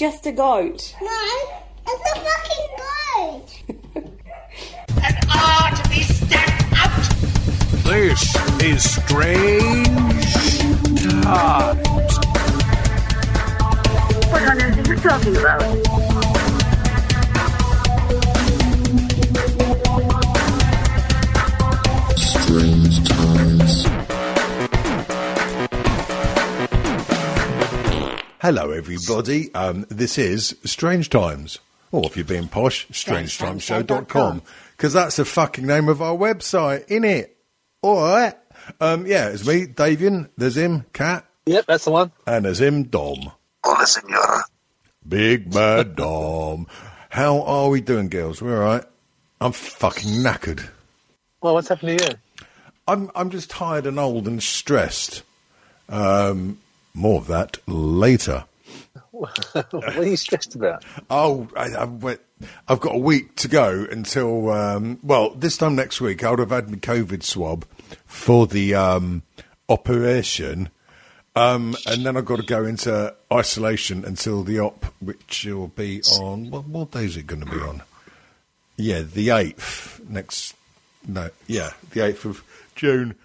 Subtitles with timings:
[0.00, 0.96] just a goat.
[1.02, 1.08] No,
[1.86, 3.48] it's a fucking goat.
[5.04, 7.04] and are to be stamped out.
[7.84, 9.86] This is Strange
[11.22, 12.18] Times.
[14.30, 16.39] What on earth are you talking about?
[28.40, 29.54] Hello, everybody.
[29.54, 31.58] Um, this is Strange Times.
[31.92, 34.40] Or if you're being posh, strangetimeshow.com.
[34.74, 37.28] Because that's the fucking name of our website, innit?
[37.82, 38.34] All right.
[38.80, 40.30] Um, yeah, it's me, Davian.
[40.38, 41.26] There's him, Cat.
[41.44, 42.12] Yep, that's the one.
[42.26, 43.30] And there's him, Dom.
[43.62, 44.42] Hola, senora.
[45.06, 46.66] Big Bad Dom.
[47.10, 48.40] How are we doing, girls?
[48.40, 48.84] We're all right.
[49.42, 50.66] I'm fucking knackered.
[51.42, 52.14] Well, what's happened to you?
[52.88, 55.24] I'm I'm just tired and old and stressed.
[55.90, 56.58] Um,
[56.94, 58.44] more of that later.
[59.10, 60.84] what are you stressed about?
[61.10, 61.76] Oh, I,
[62.68, 66.38] I've got a week to go until um, well, this time next week I would
[66.38, 67.66] have had my COVID swab
[68.06, 69.22] for the um,
[69.68, 70.70] operation,
[71.36, 76.02] um, and then I've got to go into isolation until the op, which will be
[76.18, 77.82] on what, what day is it going to be on?
[78.76, 80.54] Yeah, the eighth next.
[81.06, 82.42] No, yeah, the eighth of
[82.74, 83.16] June.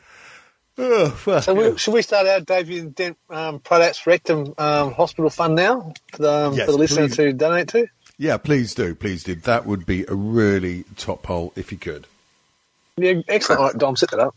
[0.77, 5.55] Oh, So we, should we start our David Dent um, Prolapse Rectum um, Hospital Fund
[5.55, 7.15] now for the, um, Yes, for the listener please.
[7.15, 7.87] to donate to?
[8.17, 9.35] Yeah, please do, please do.
[9.35, 12.07] That would be a really top hole if you could.
[12.97, 13.59] Yeah, excellent.
[13.61, 14.35] All right, Dom, set that up.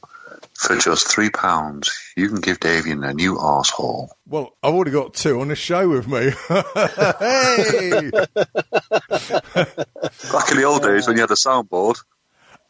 [0.55, 4.09] For just three pounds, you can give Davian a new arsehole.
[4.27, 6.31] Well, I've already got two on the show with me.
[6.48, 8.11] hey!
[10.33, 12.03] Back in the old days when you had a soundboard.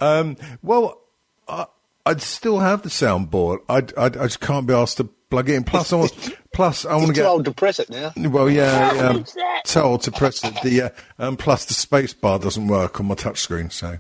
[0.00, 1.00] Um, well,
[1.48, 1.66] I,
[2.09, 3.58] I'd still have the soundboard.
[3.69, 5.64] I'd, I'd, I just can't be asked to plug it in.
[5.64, 7.27] Plus, I want, plus I want to get.
[7.27, 8.14] old to press it now.
[8.17, 9.24] Well, yeah, yeah um,
[9.64, 10.55] too old to press it.
[10.63, 13.70] The uh, um, plus the space bar doesn't work on my touchscreen.
[13.70, 13.98] So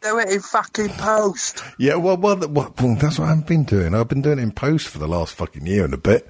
[0.00, 1.62] Do it in fucking post.
[1.78, 3.94] yeah, well, well, well, well, that's what I've been doing.
[3.94, 6.26] I've been doing it in post for the last fucking year and a bit.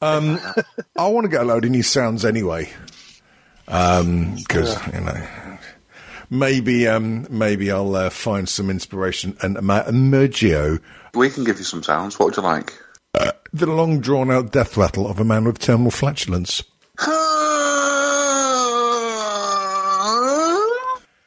[0.00, 0.40] Um,
[0.98, 2.68] I want to get a load of new sounds anyway,
[3.66, 5.51] because you know.
[6.32, 10.80] Maybe, um, maybe I'll uh, find some inspiration and ma- Mergio,
[11.12, 12.18] We can give you some sounds.
[12.18, 12.72] What would you like?
[13.52, 16.62] the long drawn out death rattle of a man with terminal flatulence.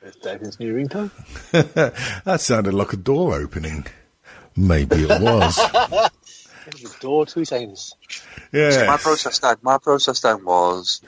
[0.02, 1.12] There's David's new ringtone.
[2.24, 3.86] that sounded like a door opening.
[4.56, 5.56] Maybe it was.
[6.66, 7.94] There's the door to his anus.
[8.52, 8.98] My yeah.
[8.98, 11.02] process then, my process then was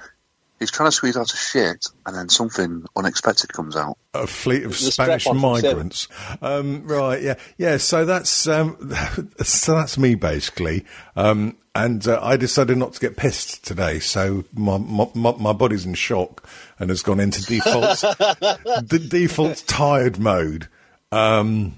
[0.60, 3.98] he's trying to squeeze out a shit, and then something unexpected comes out.
[4.14, 5.70] A fleet of The Spanish strap-on from Seven.
[5.78, 6.08] migrants.
[6.42, 7.36] Um, right, yeah.
[7.58, 8.78] Yeah, so that's, um,
[9.44, 10.86] so that's me basically.
[11.16, 15.54] Um, and uh, I decided not to get pissed today, so my, my, my, my
[15.54, 16.48] body's in shock
[16.80, 20.68] and has gone into default, the default tired mode.
[21.12, 21.76] Um,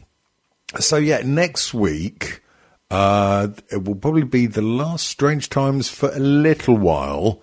[0.79, 2.41] so yeah, next week,
[2.90, 7.41] uh, it will probably be the last Strange Times for a little while,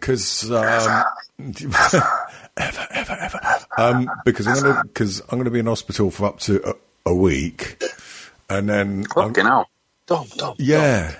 [0.00, 1.04] because um,
[2.56, 3.40] ever, ever, ever,
[3.78, 6.74] um, because I'm gonna because I'm gonna be in hospital for up to a,
[7.10, 7.82] a week,
[8.48, 9.68] and then I'm- Fucking hell.
[10.06, 11.14] Dom, Dom, yeah,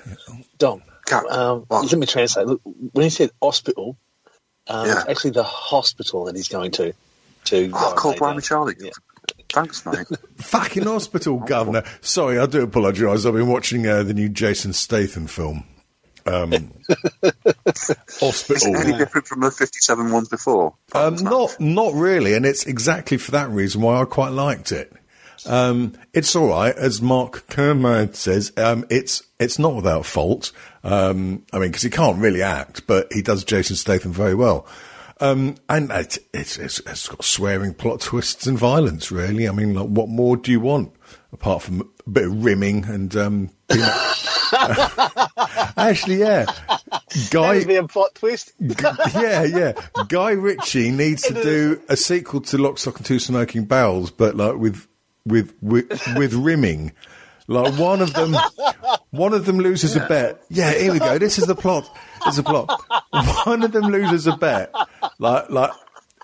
[0.58, 0.80] Dom.
[1.06, 2.46] Cat, Um, let me translate.
[2.46, 3.96] Look, when he said hospital,
[4.68, 5.00] um, Yeah.
[5.00, 6.92] it's actually the hospital that he's going to.
[7.46, 8.74] To Oh, uh, call Blimey Charlie.
[8.80, 8.90] Yeah.
[9.52, 10.06] Thanks, mate.
[10.38, 11.82] fucking hospital governor.
[12.00, 13.24] Sorry, I do apologise.
[13.26, 15.64] I've been watching uh, the new Jason Statham film.
[16.26, 16.52] Um,
[17.66, 18.76] Is it hospital.
[18.76, 20.74] any different from the 57 ones before?
[20.94, 24.92] Um, not, not really, and it's exactly for that reason why I quite liked it.
[25.46, 28.52] Um, it's all right, as Mark Kermode says.
[28.56, 30.50] Um, it's it's not without fault.
[30.82, 34.66] Um, I mean, because he can't really act, but he does Jason Statham very well.
[35.18, 39.10] Um, and it, it's, it's it's got swearing, plot twists, and violence.
[39.10, 40.92] Really, I mean, like, what more do you want
[41.32, 43.50] apart from a bit of rimming and um,
[45.76, 46.46] actually, yeah,
[47.30, 47.64] Guy.
[47.64, 48.52] Be a plot twist.
[48.58, 49.72] yeah, yeah.
[50.08, 54.36] Guy Ritchie needs to do a sequel to Lock, Stock, and Two Smoking Barrels, but
[54.36, 54.86] like with
[55.24, 56.92] with with, with rimming.
[57.48, 58.36] Like one of them,
[59.10, 60.42] one of them loses a bet.
[60.48, 61.16] Yeah, here we go.
[61.18, 61.88] This is the plot.
[62.24, 62.82] This is the plot.
[63.46, 64.74] One of them loses a bet.
[65.18, 65.70] Like like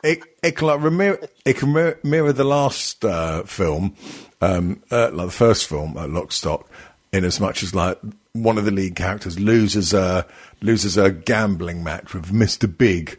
[0.02, 3.94] it, it can like mirror, it can mirror, mirror the last uh, film,
[4.40, 6.68] um, uh, like the first film, uh, Lock, Stock,
[7.12, 7.98] in as much as like
[8.32, 10.26] one of the lead characters loses a
[10.60, 13.16] loses a gambling match with Mister Big,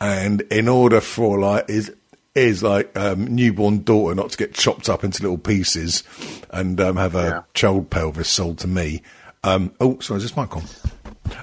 [0.00, 1.94] and in order for like is
[2.34, 6.02] is like um, newborn daughter not to get chopped up into little pieces
[6.50, 7.42] and um, have a Yeah.
[7.54, 9.02] child pelvis sold to me.
[9.44, 10.64] Um, oh, sorry, is this mic on?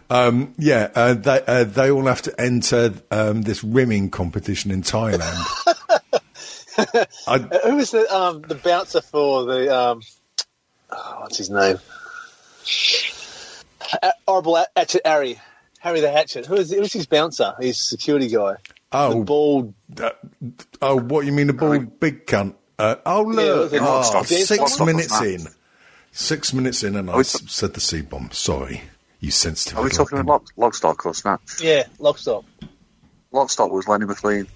[0.10, 4.82] Um, yeah, uh, they uh, they all have to enter um, this rimming competition in
[4.84, 5.46] Thailand.
[7.28, 10.02] I, Who was the um, the bouncer for the um,
[10.92, 11.80] oh, what's his name?
[14.02, 15.40] Uh, horrible Hatchet Harry,
[15.80, 16.46] Harry the Hatchet.
[16.46, 17.54] Who is who was his bouncer?
[17.60, 18.56] His security guy.
[18.94, 19.20] Oh.
[19.20, 19.74] the bald.
[20.02, 20.10] uh,
[20.82, 22.56] oh, what you mean a bald big cunt?
[22.78, 24.26] Uh, oh look, Yeah, oh, Lockstock.
[24.26, 25.46] six minutes nice.
[25.46, 25.48] in.
[26.14, 28.32] Six minutes in, and I said the C bomb.
[28.32, 28.82] Sorry,
[29.22, 29.78] you sensitive.
[29.78, 31.62] Are we talking about Lock, Lockstock or Snatch?
[31.62, 32.44] Yeah, Lockstock.
[33.32, 34.48] Lockstock was Lenny McLean.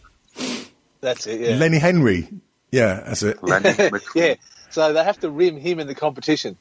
[1.02, 1.40] That's it.
[1.42, 2.28] Yeah, Lenny Henry.
[2.72, 3.42] Yeah, that's it.
[3.44, 4.02] Lenny McLean.
[4.28, 4.36] yeah.
[4.70, 6.58] So they have to rim him in the competition.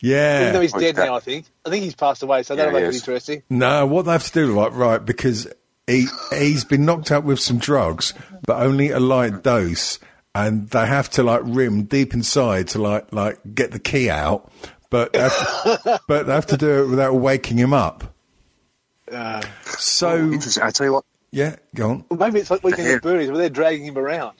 [0.00, 0.40] Yeah.
[0.40, 1.06] Even though he's Oh, dead he's dead.
[1.06, 1.46] now, I think.
[1.64, 3.02] I think he's passed away, so Yeah, that'll he make it is.
[3.02, 3.42] interesting.
[3.48, 5.46] No, what they have to do, right, right, because
[5.86, 8.14] he he's been knocked out with some drugs,
[8.46, 9.98] but only a light dose,
[10.34, 14.50] and they have to like rim deep inside to like like get the key out,
[14.90, 15.36] but they have
[15.74, 18.14] to, but they have to do it without waking him up.
[19.10, 20.62] Uh, So Interesting.
[20.62, 22.04] I tell you what, yeah, go on.
[22.08, 22.94] well, maybe it's like Weekend Yeah.
[22.94, 24.36] at Bernie's, where they're dragging him around.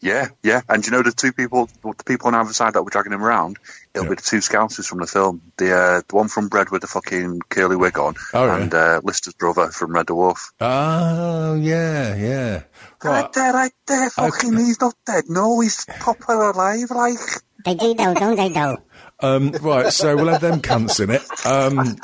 [0.00, 0.60] Yeah, yeah.
[0.68, 3.24] And you know the two people, the people on either side that were dragging him
[3.24, 3.56] around?
[3.94, 4.10] It'll Yeah.
[4.10, 5.40] be the two scousers from the film.
[5.56, 8.56] The uh, the one from Bread with the fucking curly wig on, Oh, yeah.
[8.58, 10.38] and uh, Lister's brother from Red Dwarf.
[10.60, 12.62] Oh yeah, yeah.
[13.02, 13.32] Right.
[13.32, 14.10] there, right there.
[14.10, 15.24] Fucking- he's not dead.
[15.28, 16.90] No, he's proper alive.
[16.90, 17.18] Like
[17.64, 18.76] They do though, don't they though?
[19.20, 21.22] Um, right, so we'll have them cunts in it.
[21.46, 21.96] Um,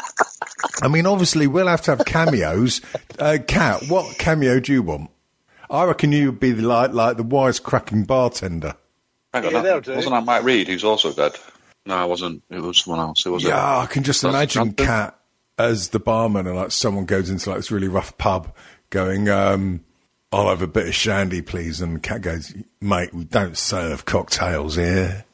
[0.80, 2.80] I mean, obviously, we'll have to have cameos.
[3.18, 5.10] Uh, Kat, what cameo do you want?
[5.72, 8.76] I reckon you would be the, like like the wisecracking bartender.
[9.32, 9.94] Hang Yeah, that'll do.
[9.94, 11.32] wasn't that Mike Reid who's also dead?
[11.86, 12.42] No, it wasn't.
[12.50, 13.24] It was someone else.
[13.24, 15.18] It was Yeah, I can just That's imagine Cat
[15.58, 18.54] as the barman, and like someone goes into like this really rough pub,
[18.90, 19.84] going, um,
[20.30, 24.76] "I'll have a bit of shandy, please." And Cat goes, "Mate, we don't serve cocktails
[24.76, 25.24] here."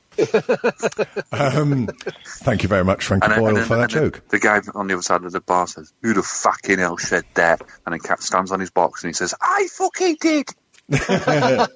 [1.32, 1.88] Um,
[2.26, 4.28] thank you very much, Frankie And then- Boyle, and then- for that and joke.
[4.28, 7.24] The guy on the other side of the bar says, "Who the fucking hell said
[7.34, 10.48] that?" And then Cat stands on his box and he says, "I fucking did."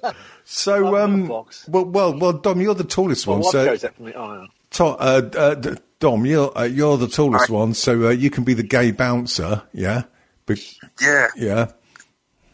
[0.45, 3.49] So, um, well, well, well, Dom, you're the tallest Well, one.
[3.51, 4.13] So, goes that for me?
[4.13, 4.45] Oh.
[4.71, 7.55] To, uh, uh, D- Dom, you're uh, you're the tallest Right.
[7.57, 9.61] one, so uh, you can be the gay bouncer.
[9.71, 10.03] Yeah,
[10.45, 10.61] Be-
[11.01, 11.67] Yeah, yeah,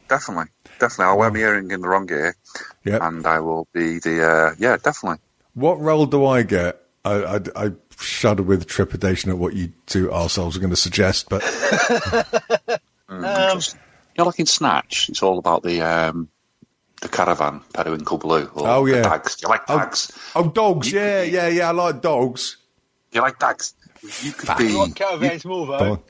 [0.08, 1.06] definitely, definitely.
[1.06, 2.36] I'll wear my earring in the wrong ear,
[2.84, 3.00] yeah.
[3.02, 5.18] and I will be the uh, yeah, definitely.
[5.54, 6.82] What role do I get?
[7.06, 11.28] I, I, I shudder with trepidation at what you two ourselves are going to suggest,
[11.30, 11.42] but
[13.10, 13.60] Um,
[14.16, 16.30] you're like in Snatch, it's all about the um,
[17.02, 18.46] the caravan, Periwinkle Blue.
[18.54, 19.02] Or Oh, yeah.
[19.02, 19.36] dags.
[19.38, 19.90] Do you like oh,
[20.36, 21.70] oh, dogs, You yeah, be- yeah, yeah.
[21.70, 22.58] I like dogs.
[23.12, 23.74] Do you like dags?
[24.22, 24.76] You could be.
[24.76, 26.04] What caravan's more, though?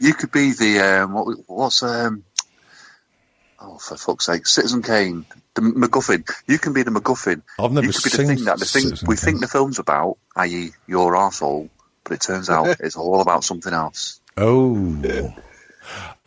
[0.00, 2.24] You could be the um, what, what's um.
[3.60, 5.24] Oh, for fuck's sake, Citizen Kane,
[5.54, 6.28] the MacGuffin.
[6.46, 7.42] You can be the MacGuffin.
[7.58, 9.24] I've never you could be seen the thing that the thing Citizen we Kane.
[9.24, 11.68] think the film's about, i.e., your arsehole,
[12.02, 14.20] but it turns out it's all about something else.
[14.36, 15.32] Oh.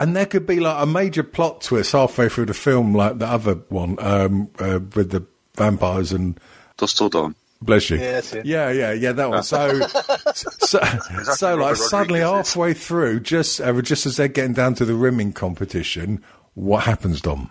[0.00, 3.26] And there could be like a major plot twist halfway through the film, like the
[3.26, 5.26] other one um, uh, with the
[5.56, 6.38] vampires and
[6.76, 7.34] Dusk till dawn.
[7.60, 7.98] bless you.
[7.98, 8.20] Yeah.
[8.44, 9.42] Yeah, yeah, yeah, that one.
[9.42, 9.80] So,
[10.34, 10.80] so,
[11.34, 15.32] so like suddenly halfway through, just uh, just as they're getting down to the rimming
[15.32, 16.22] competition,
[16.54, 17.50] what happens, Dom?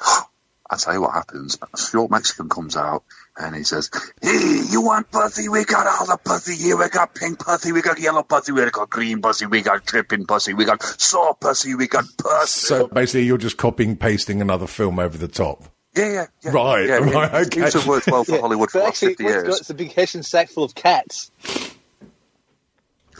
[0.70, 1.56] I tell you what happens.
[1.62, 3.02] A short Mexican comes out
[3.36, 5.48] and he says, "Hey, you want pussy?
[5.48, 6.76] We got all the pussy here.
[6.76, 7.72] We got pink pussy.
[7.72, 8.52] We got yellow pussy.
[8.52, 9.46] We got green pussy.
[9.46, 10.52] We got dripping pussy.
[10.54, 11.74] We got saw pussy.
[11.74, 15.64] We got pussy." So basically, you're just copying pasting another film over the top.
[15.96, 16.50] yeah, yeah, yeah.
[16.50, 17.62] Right, yeah, right, It, okay.
[17.62, 19.46] it have worked well for Yeah, Hollywood for but last actually, fifty what he's got
[19.48, 19.60] years.
[19.62, 21.30] is a big Hessian sack full of cats.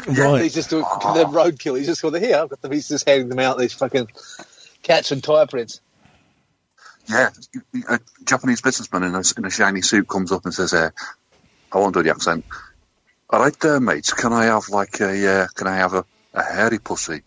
[0.07, 0.43] Right.
[0.43, 1.77] He's just doing the roadkill.
[1.79, 2.37] He's just got here.
[2.37, 2.73] I've got them.
[2.73, 3.59] He's just handing them out.
[3.59, 4.09] These fucking
[4.83, 5.81] cats and tire prints.
[7.09, 7.31] Yeah,
[7.89, 10.91] a Japanese businessman in a, in a shiny suit comes up and says, uh,
[11.73, 12.45] "I won't do the accent."
[13.31, 14.13] All right, there, mates.
[14.13, 17.23] Can I have like a uh, can I have a, a hairy pussy?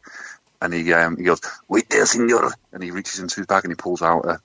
[0.62, 3.72] And he um, he goes, "Wait there, senor." And he reaches into his bag and
[3.72, 4.40] he pulls out a.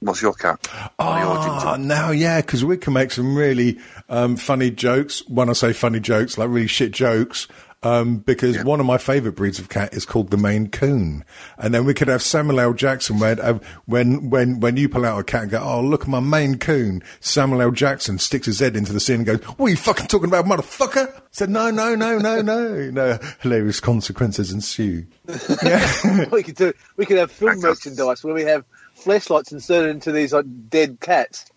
[0.00, 0.58] What's your cat?
[0.96, 5.22] What are your Ah, now, yeah, because we can make some really um, funny jokes.
[5.28, 7.46] When I say funny jokes, like really shit jokes,
[7.82, 8.62] um, because Yeah.
[8.64, 11.24] one of my favourite breeds of cat is called the Maine Coon,
[11.58, 12.72] and then we could have Samuel L.
[12.72, 16.02] Jackson where uh, when when when you pull out a cat and go, "Oh, look
[16.02, 17.70] at my Maine Coon," Samuel L.
[17.70, 20.44] Jackson sticks his head into the scene and goes, "What are you fucking talking about,
[20.46, 25.06] motherfucker?" Said, "No, no, no, no, no, no." Hilarious consequences ensue.
[25.62, 26.28] Yeah.
[26.30, 26.72] we could do.
[26.96, 31.50] We could have film merchandise where we have flashlights inserted into these like dead cats.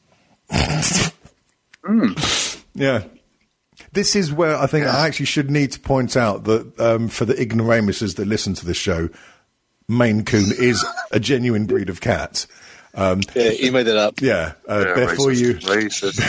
[2.77, 3.03] Yeah.
[3.95, 7.25] This is where I think I actually should need to point out that um, for
[7.25, 9.09] the ignoramuses that listen to the show,
[9.87, 12.45] Maine Coon is a genuine breed of cat.
[12.93, 14.21] Um, Yeah, you made that up.
[14.21, 15.53] yeah, uh, Yeah, therefore racist, you.
[15.55, 16.21] racist.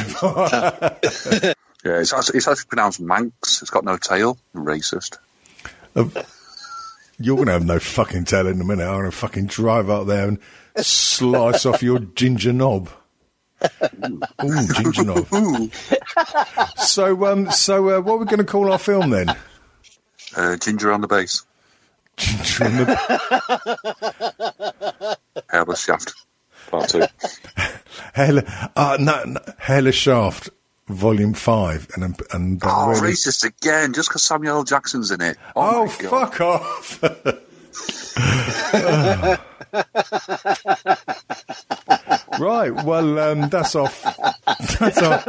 [1.85, 3.63] Yeah, it's actually, it's actually pronounced Manx.
[3.63, 4.37] It's got no tail.
[4.57, 5.19] Racist.
[5.95, 8.83] You're going to have no fucking tail in a minute.
[8.85, 10.39] I'm going to fucking drive up there and
[10.79, 12.89] slice off your ginger knob.
[14.45, 15.15] Ooh, ginger.
[16.77, 19.29] So, um, so uh, what are we going to call our film then?
[20.37, 21.45] Uh, ginger on the base.
[22.17, 22.87] Ginger on the
[25.51, 26.15] Hairless shaft.
[26.71, 27.03] Part two.
[28.15, 28.45] Hairless,
[28.77, 30.49] uh, no, no, Hairless Shaft,
[30.89, 34.65] Volume Five, and and, Oh, really- racist again, just because Samuel L.
[34.65, 35.37] Jackson's in it.
[35.55, 37.01] Oh, Oh, fuck off!
[42.39, 44.03] Right, well, um, that's off.
[44.79, 45.25] That's off.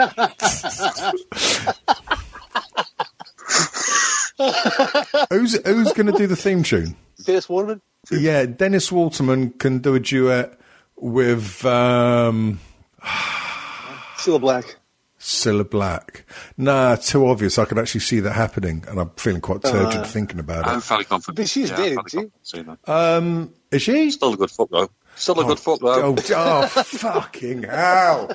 [5.30, 6.96] who's who's going to do the theme tune?
[7.24, 7.82] Dennis Waterman?
[8.12, 10.58] Yeah, Dennis Waterman can do a duet
[10.96, 12.60] with um,
[13.02, 14.76] Cilla Black.
[15.20, 16.26] Cilla Black.
[16.58, 17.58] Nah, too obvious.
[17.58, 20.84] I could actually see that happening, and I'm feeling quite turgid thinking about I'm it.
[20.84, 21.38] fairly confident.
[21.38, 22.90] But she's yeah, dead, I'm isn't fairly confident seeing that.
[22.90, 24.12] Um, is she?
[24.12, 24.90] Still a good fuck though.
[25.18, 26.16] Still a good fuck though.
[26.16, 28.32] Oh, oh fucking hell!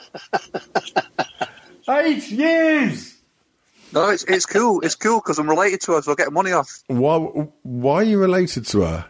[1.89, 3.17] Eight years.
[3.93, 4.81] No, it's it's cool.
[4.81, 6.83] It's cool because I'm related to her, so I get money off.
[6.89, 7.19] Why?
[7.63, 9.07] Why are you related to her?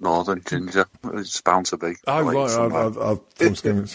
[0.00, 0.86] Northern ginger.
[1.14, 1.94] It's bound to be.
[2.06, 2.64] Oh right, I.
[2.64, 3.88] I, I, I was going.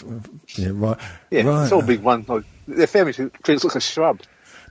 [0.56, 0.98] Yeah, right.
[1.30, 1.62] Yeah, right.
[1.64, 2.24] it's all big one.
[2.26, 4.20] Like, their family tree looks like a shrub.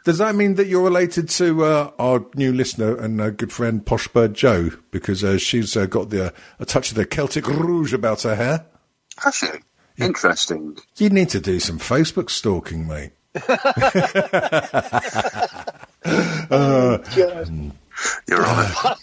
[0.06, 3.86] Does that mean that you're related to uh, our new listener and uh, good friend
[3.86, 7.94] Posh Bird Joe because uh, she's uh, got the a touch of the Celtic rouge
[7.94, 8.66] about her hair?
[9.18, 9.62] Has Actually,
[9.98, 10.78] interesting.
[10.98, 13.12] You need to do some Facebook stalking, mate.
[18.28, 18.74] You're right.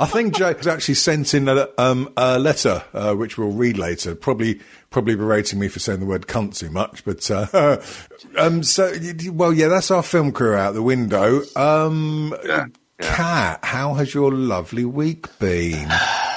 [0.00, 4.14] I think Joe's actually sent in a, um, a letter, uh, which we'll read later.
[4.14, 4.60] Probably,
[4.90, 7.04] probably berating me for saying the word "cunt" too much.
[7.04, 7.80] But uh,
[8.38, 11.42] um, so, y- y- well, yeah, that's our film crew out the window.
[11.56, 12.66] Um, Yeah,
[13.00, 13.14] yeah.
[13.16, 15.88] Kat, how has your lovely week been?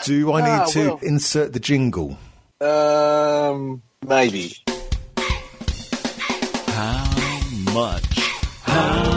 [0.03, 0.99] Do I need Ah, to well.
[1.03, 2.17] insert the jingle?
[2.59, 4.53] Um, maybe.
[6.67, 7.03] How
[7.73, 8.19] much?
[8.63, 9.16] How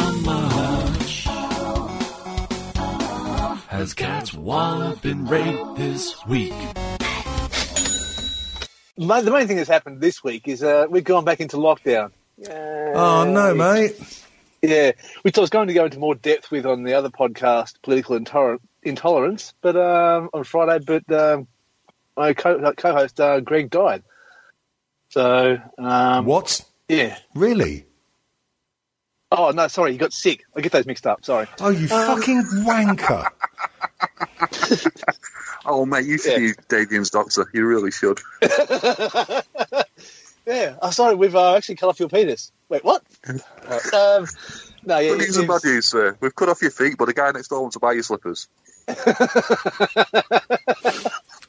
[3.80, 6.52] has Cat's wallet been raped this week?
[8.98, 12.10] Ma- The main thing that's happened this week is uh, we've gone back into lockdown.
[12.46, 13.92] Oh no, mate.
[14.60, 17.76] Yeah, which I was going to go into more depth with on the other podcast,
[17.82, 20.84] Political Intoler- Intolerance, but um, on Friday.
[20.86, 21.48] But um,
[22.18, 24.02] my co- co-host uh, Greg died.
[25.08, 26.60] So um, What?
[26.86, 27.16] Yeah.
[27.34, 27.86] Really?
[29.32, 30.44] Oh no, sorry, he got sick.
[30.54, 31.24] I get those mixed up.
[31.24, 31.46] Sorry.
[31.60, 33.26] Oh, you fucking wanker!
[35.66, 36.38] Oh, mate, you should Yeah.
[36.38, 37.48] use Davian's doctor.
[37.52, 38.20] You really should.
[40.46, 40.76] Yeah.
[40.80, 42.50] Oh, sorry, we've uh, actually cut off your penis.
[42.70, 43.02] Wait, what?
[43.28, 44.26] Um,
[44.84, 45.10] no, yeah.
[45.10, 46.16] Good news and bad news, sir.
[46.20, 48.48] We've cut off your feet, but the guy next door wants to buy your slippers.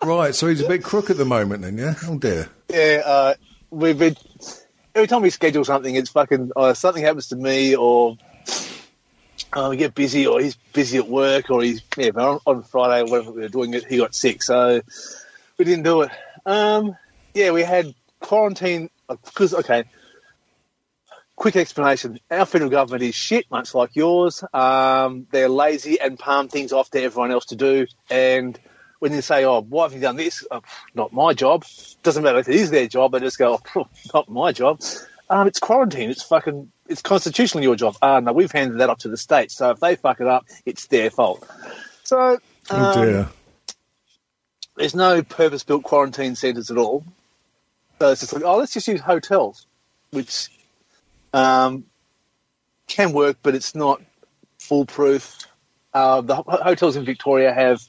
[0.03, 1.93] Right, so he's a bit crook at the moment, then, yeah.
[2.05, 2.50] Oh dear.
[2.69, 3.33] Yeah, uh,
[3.69, 4.17] we've been
[4.93, 8.17] every time we schedule something, it's fucking uh, something happens to me, or
[9.53, 12.12] uh, we get busy, or he's busy at work, or he's yeah.
[12.12, 14.81] But on, on Friday, whatever we were doing it, he got sick, so
[15.58, 16.12] we didn't do it.
[16.46, 16.96] Um,
[17.34, 19.86] yeah, we had quarantine because okay.
[21.36, 24.43] Quick explanation: Our federal government is shit, much like yours.
[24.53, 28.60] Um, they're lazy and palm things off to everyone else to do, and
[29.00, 30.62] when they say, "Oh, why have you done this?" Oh,
[30.93, 31.65] not my job.
[32.03, 33.13] Doesn't matter if it is their job.
[33.13, 34.81] They just go, oh, "Not my job."
[35.29, 36.12] Um, it's quarantine.
[36.12, 36.72] It's fucking.
[36.91, 37.95] It's constitutionally your job.
[38.01, 39.55] Ah, no, we've handed that up to the states.
[39.55, 41.48] So if they fuck it up, it's their fault.
[42.03, 42.38] So
[42.69, 43.29] Oh um, dear.
[44.75, 47.05] there's no purpose-built quarantine centres at all.
[48.00, 49.67] So it's just like, oh, let's just use hotels,
[50.12, 50.50] which
[51.33, 51.86] um,
[52.88, 54.01] can work, but it's not
[54.60, 55.38] foolproof.
[55.93, 57.81] Uh, the ho- hotels in Victoria have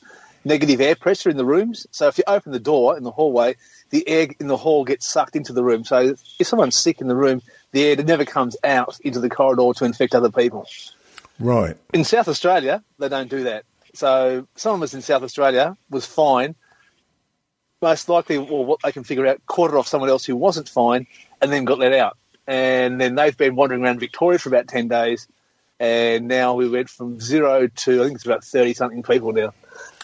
[0.45, 3.55] negative air pressure in the rooms, so if you open the door in the hallway,
[3.91, 5.85] the air in the hall gets sucked into the room.
[5.85, 7.43] So if someone's sick in the room,
[7.73, 10.67] the air never comes out into the corridor to infect other people
[11.41, 11.77] Right.
[11.93, 13.65] in South Australia, they don't do that.
[13.95, 16.55] So some of us in South Australia was fine.
[17.81, 21.07] Most likely, or what they can figure out, quartered off someone else who wasn't fine,
[21.41, 22.17] and then got let out.
[22.47, 25.27] And then they've been wandering around Victoria for about ten days,
[25.81, 29.53] and now we went from zero to I think it's about thirty something people now.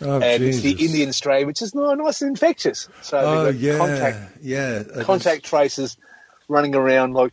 [0.01, 0.65] Oh and Jesus.
[0.65, 2.89] it's the Indian strain, which is nice and infectious.
[3.01, 4.83] So Oh got yeah, contact yeah.
[5.03, 5.97] Contact traces
[6.49, 7.33] running around like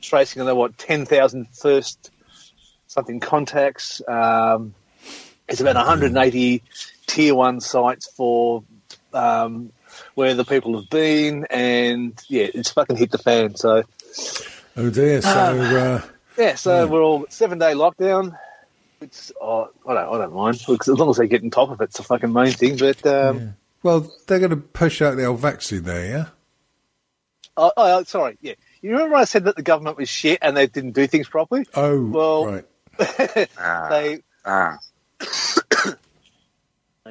[0.00, 2.10] tracing another what ten thousand first
[2.86, 4.00] something contacts.
[4.06, 4.74] Um,
[5.48, 6.62] it's about 180
[7.06, 8.64] tier one sites for
[9.12, 9.70] um,
[10.14, 13.54] where the people have been, and yeah, it's fucking hit the fan.
[13.54, 13.84] So
[14.76, 15.22] Oh dear.
[15.22, 16.02] So uh,
[16.36, 18.36] Yeah, so we're all seven day lockdown.
[19.00, 21.80] It's oh, I don't I don't mind as long as they get on top of
[21.80, 22.76] it, it's the fucking main thing.
[22.76, 26.26] But um, well, they're going to push out the old vaccine there, yeah.
[27.56, 28.54] oh, oh, sorry, yeah.
[28.82, 31.66] You remember I said that the government was shit and they didn't do things properly?
[31.74, 32.64] Oh, Well- right.
[33.58, 34.78] Ah, They ah.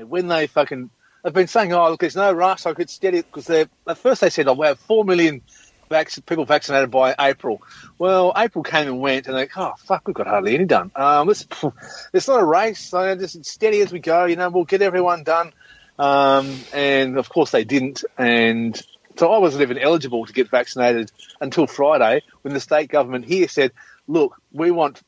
[0.08, 0.90] when they fucking
[1.24, 3.98] they've been saying, oh look, there's no rush, I could steady it because they at
[3.98, 5.42] first they said, oh, we have four million
[5.90, 7.62] vac- people vaccinated by April.
[7.98, 10.92] Well, April came and went, and they, oh fuck, we've got hardly any done.
[10.96, 11.46] Um, it's,
[12.14, 14.26] it's not a race, so just steady as we go.
[14.26, 15.54] You know, we'll get everyone done.
[15.98, 18.80] Um, and of course they didn't, and
[19.18, 23.48] so I wasn't even eligible to get vaccinated until Friday when the state government here
[23.48, 23.72] said,
[24.08, 25.02] look, we want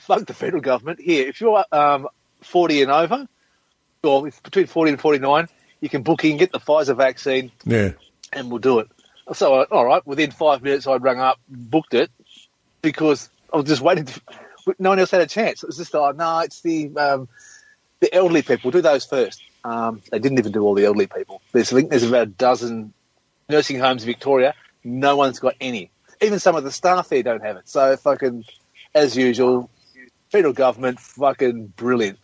[0.00, 1.28] fuck the federal government here.
[1.28, 2.08] If you're um,
[2.42, 3.28] 40 and over,
[4.02, 5.48] or if between 40 and 49,
[5.80, 7.92] you can book in, get the Pfizer vaccine, Yeah.
[8.32, 8.88] and we'll do it.
[9.32, 12.10] So, uh, all right, within five minutes, I'd rung up, booked it,
[12.82, 14.04] because I was just waiting.
[14.04, 14.20] To,
[14.78, 15.62] no one else had a chance.
[15.62, 17.28] It was just, oh, no, it's the um,
[18.00, 18.70] the elderly people.
[18.70, 19.42] Do those first.
[19.64, 21.40] Um, they didn't even do all the elderly people.
[21.52, 22.92] There's, I think there's about a dozen
[23.48, 24.54] nursing homes in Victoria.
[24.82, 25.90] No one's got any.
[26.20, 27.68] Even some of the staff there don't have it.
[27.68, 28.44] So, fucking,
[28.94, 29.70] as usual,
[30.30, 32.18] federal government, fucking brilliant.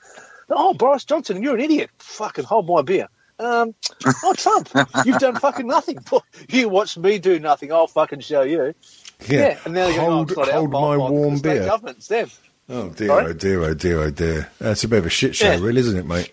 [0.49, 1.91] Oh, Boris Johnson, you're an idiot.
[1.99, 3.09] Fucking hold my beer.
[3.39, 3.75] Um,
[4.23, 4.69] oh, Trump,
[5.05, 5.99] you've done fucking nothing.
[6.49, 7.73] You watch me do nothing.
[7.73, 8.75] I'll fucking show you.
[9.27, 11.65] Yeah, and now going, hold oh, not our hold my warm beer.
[11.65, 12.31] Government, it's them.
[12.69, 13.27] Oh dear, Sorry?
[13.27, 14.51] oh dear, oh dear, oh dear.
[14.59, 15.59] That's a bit of a shit show, Yeah.
[15.61, 16.33] really, isn't it, mate?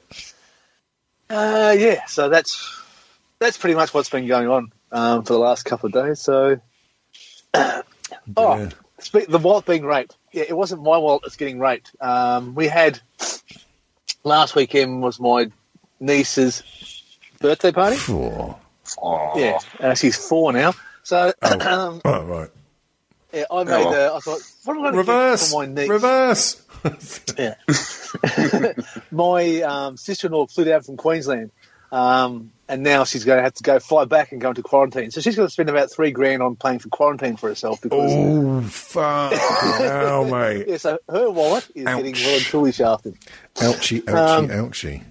[1.29, 2.81] Uh, yeah, so that's
[3.39, 6.19] that's pretty much what's been going on um, for the last couple of days.
[6.21, 6.59] So,
[7.53, 7.83] oh,
[8.35, 8.69] Dear.
[8.99, 10.15] spe- the wallet being raped.
[10.31, 11.91] Yeah, it wasn't my wallet that's getting raped.
[12.01, 12.99] Um, we had
[14.23, 15.51] last weekend was my
[15.99, 16.63] niece's
[17.39, 17.97] birthday party.
[18.09, 18.57] Oh.
[19.35, 20.73] Yeah, uh, she's four now.
[21.03, 22.49] So, um, Oh, right.
[23.33, 23.69] yeah, I made.
[23.71, 24.13] well.
[24.13, 25.51] Uh, I thought, what am I going to Reverse.
[25.51, 25.89] for my niece?
[25.89, 26.61] Reverse.
[27.37, 27.55] Yeah.
[29.11, 31.51] my um, sister-in-law flew down from Queensland,
[31.91, 35.11] um, and now she's going to have to go fly back and go into quarantine.
[35.11, 38.11] So she's going to spend about three grand on paying for quarantine for herself because
[38.13, 39.33] oh, fuck.
[39.33, 40.65] Ow, mate.
[40.67, 41.97] yeah, so her wallet is Ouch.
[42.03, 43.17] getting well and truly shafted.
[43.55, 45.03] Ouchie, ouchie, Um, ouchie.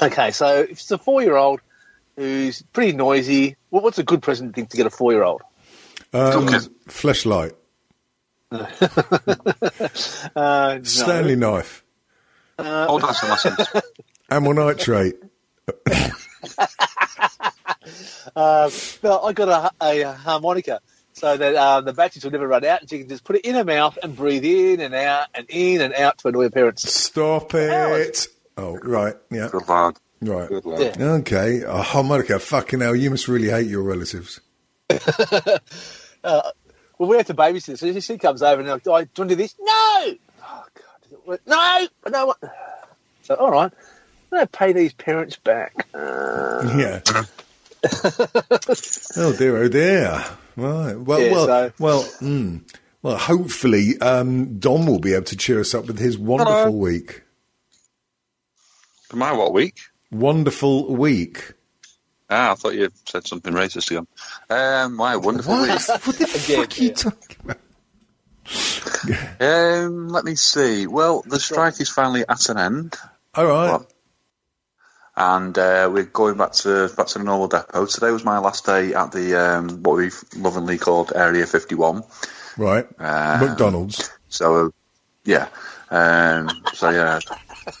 [0.00, 1.60] Okay, so if it's a four-year-old
[2.16, 5.42] who's pretty noisy, well, what's a good present thing to get a four-year-old?
[6.12, 6.58] Um, okay.
[6.88, 7.52] fleshlight.
[10.36, 10.82] Uh, no.
[10.84, 11.84] Stanley knife.
[12.58, 13.68] Hold on some lessons.
[14.30, 15.16] Amyl nitrate.
[18.36, 18.70] Uh,
[19.02, 20.80] well, I got a, a harmonica
[21.12, 23.44] so that uh, the batteries will never run out, and she can just put it
[23.44, 26.50] in her mouth and breathe in and out and in and out to annoy her
[26.50, 26.90] parents.
[26.92, 28.26] Stop it.
[28.56, 29.14] Oh, right.
[29.30, 29.48] Yeah.
[29.52, 29.96] Good lad.
[30.22, 30.48] Right.
[30.48, 30.96] Good lad.
[30.98, 31.06] Yeah.
[31.12, 31.62] Okay.
[31.62, 32.38] A harmonica.
[32.38, 32.96] Fucking hell.
[32.96, 34.40] You must really hate your relatives.
[36.96, 37.78] Well, we have to babysit.
[37.78, 39.56] So she comes over and like, "Oh, do you want to do this?
[39.58, 40.14] No.
[40.44, 40.64] Oh
[41.26, 41.40] God.
[41.44, 41.56] No.
[41.56, 42.38] I don't want.
[43.22, 43.72] So all right.
[44.34, 45.86] I'm going to pay these parents back.
[45.94, 47.00] Uh, Yeah.
[49.16, 50.24] oh dear, oh dear.
[50.56, 50.94] Right.
[50.98, 52.62] Well, Yeah, well, so- well, mm,
[53.02, 53.16] well.
[53.16, 56.70] Hopefully, um, Dom will be able to cheer us up with his wonderful Hello.
[56.70, 57.22] week.
[59.12, 59.78] My what week?
[60.10, 61.52] Wonderful week.
[62.28, 64.08] Ah, I thought you said something racist again.
[64.50, 65.68] Um, my wonderful week.
[65.88, 66.94] What the Again, fuck are you yeah.
[66.94, 67.58] talking about?
[69.86, 70.86] Um, let me see.
[70.88, 72.96] Well, the strike is finally at an end,
[73.34, 73.66] All right.
[73.66, 73.86] Well,
[75.16, 77.86] and uh, we're going back to back to the normal depot.
[77.86, 82.02] Today was my last day at the um, what we've lovingly called Area 51.
[82.56, 82.86] Right.
[82.98, 84.10] Uh, McDonald's.
[84.28, 84.72] So,
[85.24, 85.48] yeah.
[85.90, 87.20] Um, so yeah,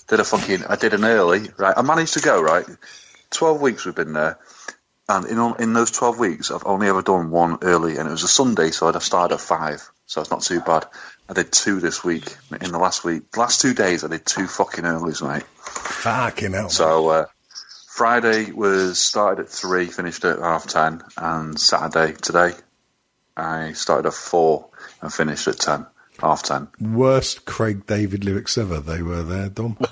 [0.08, 0.64] did a fucking.
[0.64, 1.48] I did an early.
[1.56, 2.40] Right, I managed to go.
[2.40, 2.64] Right,
[3.30, 4.38] twelve weeks we've been there,
[5.08, 8.12] and in all, in those twelve weeks, I've only ever done one early, and it
[8.12, 9.82] was a Sunday, so I'd have started at five.
[10.06, 10.86] So it's not too bad.
[11.28, 12.36] I did two this week.
[12.60, 15.44] In the last week, the last two days, I did two fucking earlys, mate.
[15.44, 16.68] Fucking hell.
[16.68, 17.26] So uh,
[17.88, 22.52] Friday was started at three, finished at half ten, and Saturday today,
[23.36, 24.68] I started at four
[25.00, 25.86] and finished at ten,
[26.20, 26.68] half ten.
[26.78, 28.80] Worst Craig David lyrics ever.
[28.80, 29.78] They were there, Dom.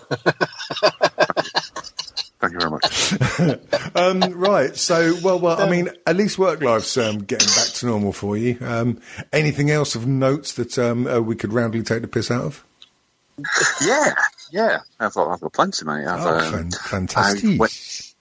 [2.42, 3.94] Thank you very much.
[3.94, 4.76] um, right.
[4.76, 5.60] So, well, well.
[5.60, 8.58] I mean, at least work life's um, getting back to normal for you.
[8.60, 9.00] Um,
[9.32, 12.64] anything else of notes that um, uh, we could roundly take the piss out of?
[13.80, 14.14] Yeah,
[14.50, 14.78] yeah.
[14.98, 16.04] I've got, I've got plenty, mate.
[16.04, 17.44] I've, Oh, um, fantastic.
[17.44, 18.14] I went,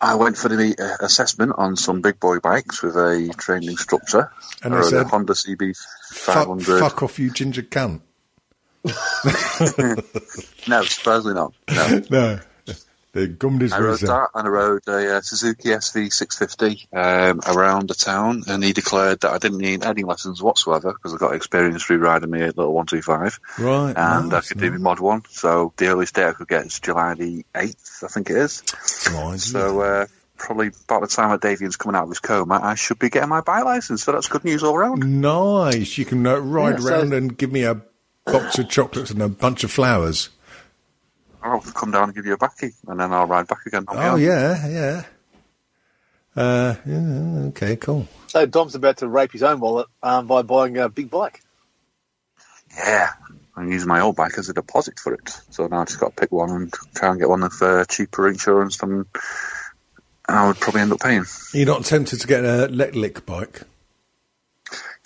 [0.00, 4.32] I went for the uh, assessment on some big boy bikes with a trained instructor.
[4.62, 5.76] And I said, a Honda CB
[6.12, 6.80] Fuck, 500.
[6.80, 8.00] fuck off, you ginger cunt.
[10.68, 11.52] No, surprisingly not.
[11.70, 12.02] No.
[12.10, 12.40] No.
[13.12, 14.08] The Gumdi's I rode Racing.
[14.08, 19.20] that, and I rode a uh, Suzuki SV650 um, around the town, and he declared
[19.20, 22.72] that I didn't need any lessons whatsoever because I got experience through riding my little
[22.74, 23.94] 125, Right.
[23.96, 25.22] and nice, I could do my mod one.
[25.30, 28.62] So the earliest day I could get is July the 8th, I think it is.
[29.10, 29.44] nice.
[29.44, 32.98] So uh, probably by the time that Davian's coming out of his coma, I should
[32.98, 34.02] be getting my bike license.
[34.04, 35.20] So that's good news all round.
[35.22, 35.96] Nice.
[35.98, 37.80] You can uh, ride Yeah, so- around and give me a
[38.26, 40.28] box of chocolates and a bunch of flowers.
[41.42, 43.84] I'll come down and give you a backy, and then I'll ride back again.
[43.88, 45.04] Oh yeah, yeah.
[46.36, 47.46] Uh, yeah.
[47.48, 48.06] Okay, cool.
[48.28, 51.40] So Dom's about to rape his own wallet um, by buying a big bike.
[52.76, 53.10] Yeah.
[53.56, 55.36] I'm using my old bike as a deposit for it.
[55.50, 57.84] So now I've just got to pick one and try and get one of uh,
[57.86, 59.06] cheaper insurance than
[60.28, 61.24] I would probably end up paying.
[61.52, 63.62] You're not tempted to get a Letlick bike?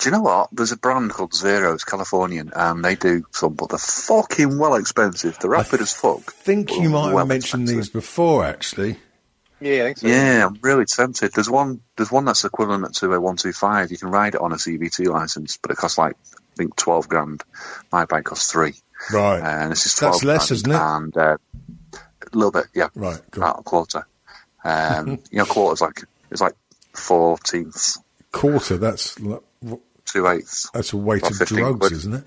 [0.03, 0.49] Do you know what?
[0.51, 5.39] There's a brand called Zero's Californian, and they do some, but they're fucking well expensive.
[5.39, 6.19] They're rapid as fuck.
[6.27, 7.77] I think you but might have well mentioned expensive.
[7.77, 8.97] these before, actually.
[9.61, 10.07] Yeah, I think so.
[10.09, 11.33] Yeah, I'm really tempted.
[11.33, 11.83] There's one.
[11.97, 13.93] There's one that's equivalent to a one two five.
[13.93, 17.09] You can ride it on a CBT license, but it costs like I think twelve
[17.09, 17.45] grand.
[17.93, 18.75] My bike costs three,
[19.13, 19.39] Right.
[19.41, 20.25] and this is That's twelve.
[20.25, 20.77] less, grand, isn't it?
[20.81, 21.37] And uh,
[21.95, 22.89] a little bit, yeah.
[22.97, 23.45] Right, cool.
[23.45, 24.07] About a quarter.
[24.65, 26.55] Um, you know, quarters like it's like
[26.93, 27.99] fourteenths,
[28.33, 28.79] Quarter.
[28.79, 29.41] That's like,
[30.05, 30.71] two eighths.
[30.75, 31.93] that's a weight of drugs, quid.
[31.93, 32.25] isn't it?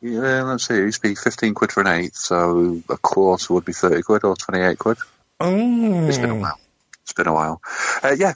[0.00, 0.74] Yeah, let's see.
[0.74, 4.02] It used to be fifteen quid for an eighth, so a quarter would be thirty
[4.02, 4.98] quid or twenty eight quid.
[5.40, 6.58] Oh, It's been a while.
[7.02, 7.60] It's been a while.
[8.02, 8.32] Uh, yeah,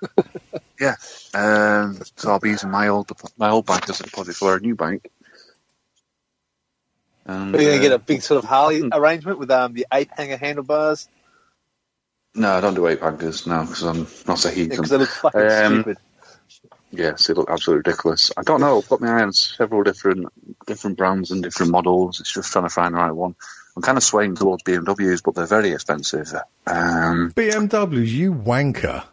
[0.80, 0.94] yeah.
[1.34, 4.60] Um, so I'll be using my old my old bank as a deposit for a
[4.60, 5.08] new bank.
[7.24, 9.72] And, Are you going uh, to get a big sort of Harley arrangement with um,
[9.74, 11.08] the ape hanger handlebars?
[12.34, 13.46] No, I don't do eight bankers.
[13.46, 14.70] No, because I'm not a heathen.
[14.76, 15.96] Because they look fucking Um, stupid.
[16.96, 18.30] Yes, they look absolutely ridiculous.
[18.36, 18.78] I don't know.
[18.78, 20.26] I've got my eye on several different
[20.66, 22.20] different brands and different models.
[22.20, 23.34] It's just trying to find the right one.
[23.76, 26.32] I'm kind of swaying towards BMWs, but they're very expensive.
[26.66, 29.04] Um, BMWs, you wanker.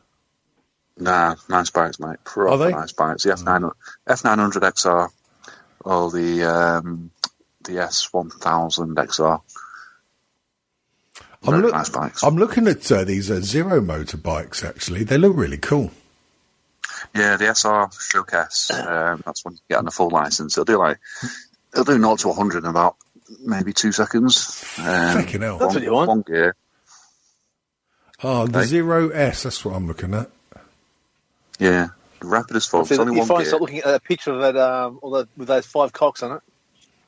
[0.97, 2.07] nah, nice bikes, mate.
[2.11, 2.71] Are Proper they?
[2.71, 3.23] nice bikes.
[3.23, 3.71] The F900,
[4.07, 5.09] F900 XR
[5.83, 7.11] or the um,
[7.65, 9.41] the S1000 XR.
[11.45, 12.23] I'm, look- nice.
[12.23, 14.63] I'm looking at uh, these uh, zero motor bikes.
[14.63, 15.91] Actually, they look really cool.
[17.15, 18.71] Yeah, the SR Showcase.
[18.71, 20.57] Um, that's when you get on the full license.
[20.57, 20.99] It'll do like
[21.73, 22.95] it'll do 0 to 100 in about
[23.39, 24.63] maybe two seconds.
[24.79, 25.57] Um, Fucking hell.
[25.59, 26.07] That's what you want.
[26.09, 26.55] One gear.
[28.23, 28.65] Oh, the Hey.
[28.65, 29.43] Zero S.
[29.43, 30.29] That's what I'm looking at.
[31.59, 31.89] Yeah,
[32.21, 32.87] rapid as fuck.
[32.87, 33.49] So It's only you one finally gear.
[33.49, 36.37] start looking at a picture of that, um, all that with those five cocks on
[36.37, 36.41] it.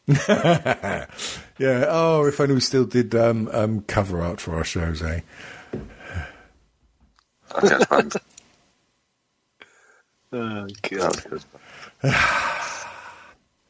[1.57, 1.85] Yeah.
[1.87, 5.21] Oh, if only we still did um, um, cover art for our shows, eh?
[7.55, 8.11] Okay, that's fine.
[10.35, 11.45] Oh, That.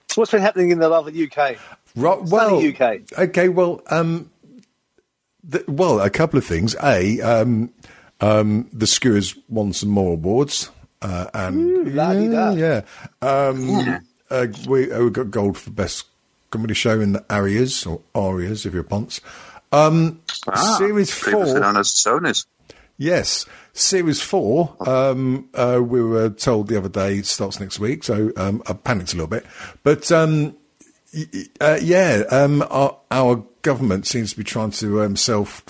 [0.09, 1.57] So what's been happening in the lovely UK?
[1.95, 3.19] Right, well, Sunny UK.
[3.19, 4.29] Okay, well, um,
[5.49, 6.75] th- well, a couple of things.
[6.83, 7.69] A, um,
[8.21, 10.69] um, the Skewers won some more awards,
[11.01, 12.51] uh, and la-di-da.
[12.51, 12.81] yeah,
[13.21, 13.47] yeah.
[13.47, 14.01] Um,
[14.31, 16.05] Uh, we, uh, we got gold for best
[16.49, 19.21] comedy show in the Arias or Arias, if you're Ponce.
[19.71, 21.59] Um, Ah, series previously four.
[21.59, 22.47] known as Sony's.
[22.97, 24.75] Yes, series four.
[24.79, 28.73] Um, uh, we were told the other day it starts next week, so um, I
[28.73, 29.45] panicked a little bit.
[29.83, 30.55] But um,
[31.59, 35.63] uh, yeah, um, our, our government seems to be trying to um, self,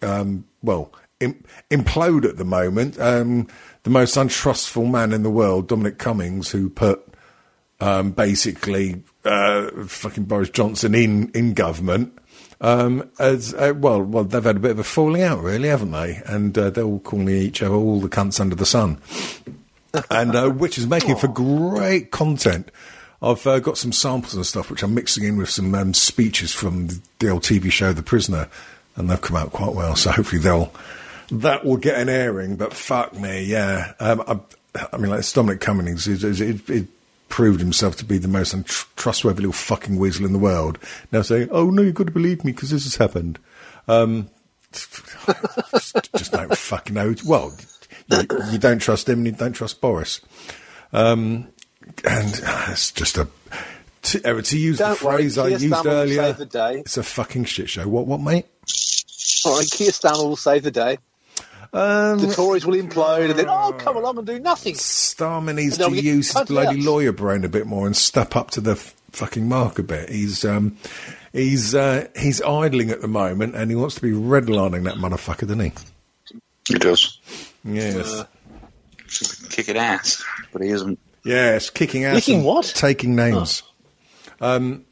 [0.00, 2.98] um, well, im- implode at the moment.
[2.98, 3.48] Um,
[3.82, 7.06] the most untrustful man in the world, Dominic Cummings, who put
[7.80, 12.16] um, basically uh, fucking Boris Johnson in in government.
[12.62, 15.90] Um, as uh, well, well, they've had a bit of a falling out, really, haven't
[15.90, 16.22] they?
[16.24, 18.98] And uh, they're all calling each other all the cunts under the sun,
[20.10, 22.70] and uh, which is making for great content.
[23.20, 26.52] I've uh, got some samples and stuff which I'm mixing in with some um, speeches
[26.52, 28.48] from the, old TV show The Prisoner,
[28.96, 29.96] and they've come out quite well.
[29.96, 30.72] So hopefully they'll
[31.32, 32.56] that will get an airing.
[32.56, 33.94] But fuck me, yeah.
[33.98, 36.86] Um, I, I mean, like it's Dominic Cummings, it, it, it
[37.32, 40.78] proved himself to be the most untrustworthy little fucking weasel in the world.
[41.10, 43.38] Now saying, "Oh no, you've got to believe me because this has happened."
[43.88, 44.28] Um,
[44.72, 47.14] just, just don't fucking know.
[47.24, 47.56] Well,
[48.08, 48.18] you,
[48.50, 50.20] you don't trust him, and you don't trust Boris.
[50.92, 51.48] Um,
[52.04, 53.26] and uh, it's just a.
[54.02, 56.80] To, uh, to use Don't the worry, phrase I used earlier, save the day.
[56.80, 57.88] it's a fucking shit show.
[57.88, 58.46] What, what, mate?
[59.46, 60.98] All right, Keir Starmer will save the day.
[61.74, 64.74] Um, The Tories will implode, and then oh, come along and do nothing.
[64.74, 66.84] Starmer needs to use his bloody out.
[66.84, 70.10] lawyer brain a bit more and step up to the f- fucking mark a bit.
[70.10, 70.76] He's um,
[71.32, 75.40] he's uh, he's idling at the moment, and he wants to be redlining that motherfucker,
[75.48, 75.72] doesn't he?
[76.68, 77.18] He does.
[77.64, 78.24] Yes,
[79.50, 80.98] Kicking ass, but he isn't.
[81.24, 82.64] yes, kicking ass, Licking and what?
[82.74, 83.62] Taking names.
[84.40, 84.84] Um,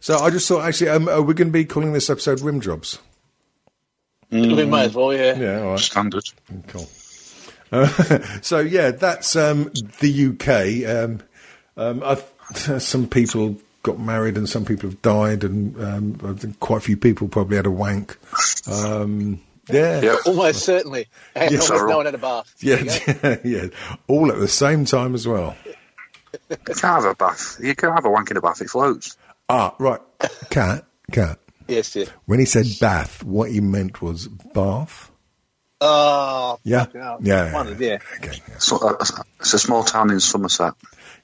[0.00, 2.60] So I just thought, actually, um, are we going to be calling this episode Rim
[2.60, 2.98] Jobs?
[4.32, 5.38] We may as well, yeah.
[5.38, 5.78] Yeah, all right.
[5.78, 6.24] Standard.
[6.68, 6.88] Cool.
[7.70, 7.86] Uh,
[8.40, 10.88] so yeah, that's um, the UK.
[11.04, 11.20] Um,
[11.76, 16.60] um, I've, some people got married and some people have died, and um, I think
[16.60, 18.16] quite a few people probably had a wank.
[18.70, 20.16] Um, yeah, Yeah.
[20.26, 21.08] Almost certainly.
[21.34, 22.54] And almost no one had a bath.
[22.60, 23.66] yeah, yeah,
[24.08, 25.56] all at the same time as well.
[26.48, 27.58] You can't have a bath.
[27.62, 28.62] You can't have a wank in a bath.
[28.62, 29.16] It floats.
[29.48, 30.00] Ah, right,
[30.50, 31.38] cat, cat.
[31.72, 32.04] Yes, yeah.
[32.26, 35.10] When he said bath, what he meant was bath.
[35.80, 37.98] Oh, Yeah, fucking yeah, Wondered, yeah.
[38.18, 38.58] Okay, yeah.
[38.58, 39.04] So, uh,
[39.40, 40.74] it's a small town in Somerset.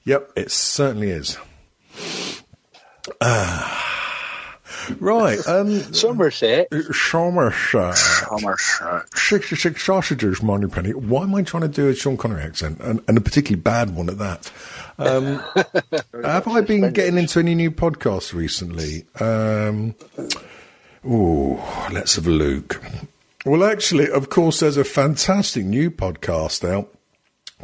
[0.05, 1.37] Yep, it certainly is.
[3.21, 3.78] Ah,
[4.99, 6.67] right, um, Somerset.
[6.91, 7.95] Somerset.
[7.97, 9.17] Somerset.
[9.17, 10.91] 66 sausages, Moneypenny.
[10.93, 12.79] Why am I trying to do a Sean Connery accent?
[12.81, 14.51] And, and a particularly bad one at that.
[14.97, 15.41] Um,
[16.23, 19.05] have I been getting into any new podcasts recently?
[19.19, 19.95] Um,
[21.05, 22.81] oh, let's have a look.
[23.45, 26.93] Well, actually, of course, there's a fantastic new podcast out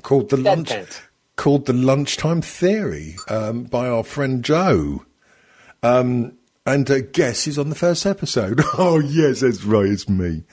[0.01, 1.01] called the lunch Pants.
[1.35, 5.03] called the Lunchtime Theory um, by our friend Joe.
[5.83, 8.61] Um, and uh, guess who's on the first episode?
[8.77, 10.43] Oh, yes, that's right, it's me.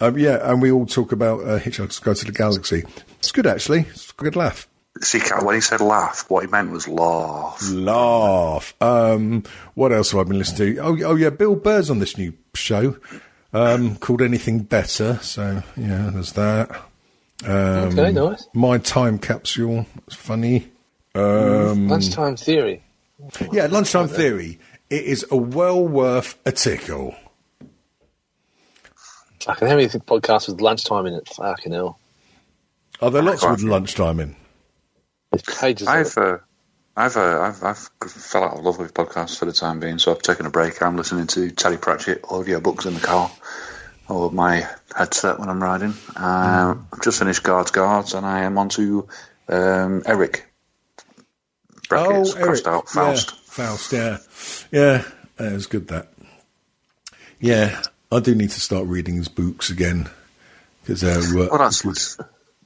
[0.00, 2.84] Um, yeah, and we all talk about uh, Hitchhiker's Guide to the Galaxy.
[3.18, 3.80] It's good, actually.
[3.90, 4.68] It's a good laugh.
[5.00, 7.62] See, Kat, when he said laugh, what he meant was laugh.
[7.70, 8.74] Laugh.
[8.80, 9.42] Um,
[9.74, 10.80] what else have I been listening to?
[10.82, 12.96] Oh, oh yeah, Bill Burr's on this new show
[13.52, 15.18] um, called Anything Better.
[15.22, 16.70] So, yeah, there's that.
[17.44, 18.46] Um, Okay, nice.
[18.54, 19.86] My Time Capsule.
[20.06, 20.70] It's funny.
[21.14, 22.82] Um, Lunchtime theory.
[23.52, 24.58] Yeah, Lunchtime Theory.
[24.92, 27.14] It is a well worth a tickle.
[29.40, 31.26] Fucking how many podcasts with lunchtime in it?
[31.30, 31.98] Fucking hell.
[33.00, 34.36] Are there lots with lunchtime in?
[35.30, 36.38] There's pages I've, uh,
[36.94, 40.12] I've, uh, I've, I've fell out of love with podcasts for the time being, so
[40.12, 40.82] I've taken a break.
[40.82, 43.30] I'm listening to Terry Pratchett audio books in the car
[44.10, 45.94] or my headset when I'm riding.
[46.16, 49.08] Um, I've just finished Guards Guards, and I am on to
[49.48, 50.46] um, Eric.
[51.88, 53.30] Brackets, crossed out, Faust.
[53.32, 54.16] Oh, Yeah, Faust, yeah.
[54.70, 55.04] Yeah,
[55.38, 56.08] it was good, that.
[57.38, 60.08] Yeah, I do need to start reading his books again.
[60.80, 62.16] Because uh, Well, that's,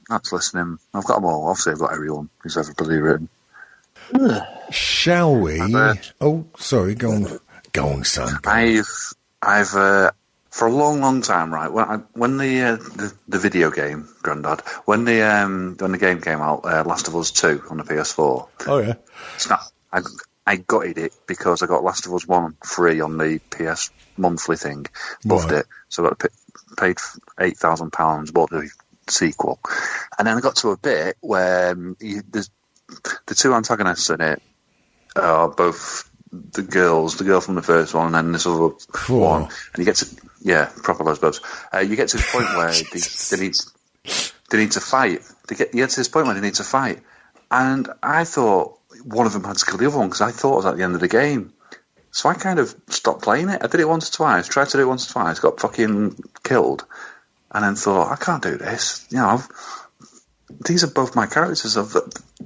[0.09, 0.79] that's listening.
[0.93, 1.49] I've got them all.
[1.49, 3.27] Obviously, I've got everyone who's ever bloody written.
[4.71, 5.59] Shall we?
[5.59, 7.39] uh, Oh, sorry, go on.
[7.73, 8.39] Go on, son.
[8.45, 8.87] I've,
[9.41, 10.11] I've, uh,
[10.51, 11.69] for a long, long time, right?
[11.69, 15.97] When I, when the, uh, the the video game, Grandad, when the um, when the
[15.97, 18.93] game came out, uh, Last of Us Two on the PS4, Oh, yeah.
[19.35, 20.01] it's not, I
[20.47, 24.55] I gutted it because I got Last of Us One free on the PS monthly
[24.55, 24.85] thing,
[25.25, 25.59] loved Right.
[25.59, 26.27] it, so I got pa-
[26.77, 26.97] paid
[27.39, 28.69] eight thousand pounds, bought the
[29.09, 29.59] sequel,
[30.17, 34.41] and then I got to a bit where um, you, the two antagonists in it
[35.15, 39.19] are both the girls, the girl from the first one, and then this other Cool.
[39.19, 40.07] one, and you get to
[40.41, 41.41] yeah, proper lesbos.
[41.73, 43.55] Uh, you get to the point where they, they need
[44.49, 45.21] they need to fight.
[45.47, 47.01] They get you get to this point where they need to fight,
[47.51, 48.76] and I thought
[49.07, 50.77] one of them had to kill the other one because I thought it was at
[50.77, 51.53] the end of the game.
[52.11, 53.61] So I kind of stopped playing it.
[53.63, 56.17] I did it once or twice, tried to do it once or twice, got fucking
[56.43, 56.85] killed,
[57.51, 59.05] and then thought I can't do this.
[59.09, 59.47] You know, I've,
[60.65, 61.77] these are both my characters.
[61.77, 62.01] Of you,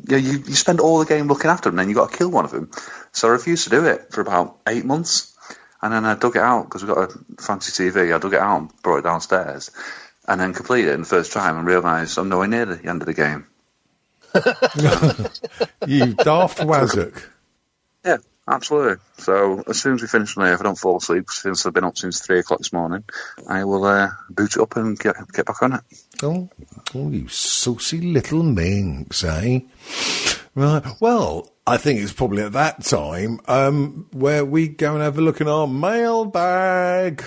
[0.09, 2.29] know, you you spend all the game looking after them, then you got to kill
[2.29, 2.69] one of them.
[3.11, 5.35] So I refused to do it for about eight months,
[5.81, 8.13] and then I dug it out because we got a fancy TV.
[8.13, 9.71] I dug it out and brought it downstairs,
[10.27, 13.01] and then completed it in the first time and realised I'm nowhere near the end
[13.01, 13.47] of the game.
[15.87, 17.23] You daft wazzock.
[18.05, 18.17] Yeah,
[18.47, 18.97] absolutely.
[19.17, 21.73] So as soon as we finish on here, if I don't fall asleep, since I've
[21.73, 23.03] been up since three o'clock this morning,
[23.47, 25.81] I will uh, boot it up and get get back on it.
[26.23, 26.49] Oh,
[26.95, 29.61] oh, you saucy little minx, eh?
[30.53, 30.83] Right.
[30.99, 35.21] Well, I think it's probably at that time um, where we go and have a
[35.21, 37.23] look in our mailbag.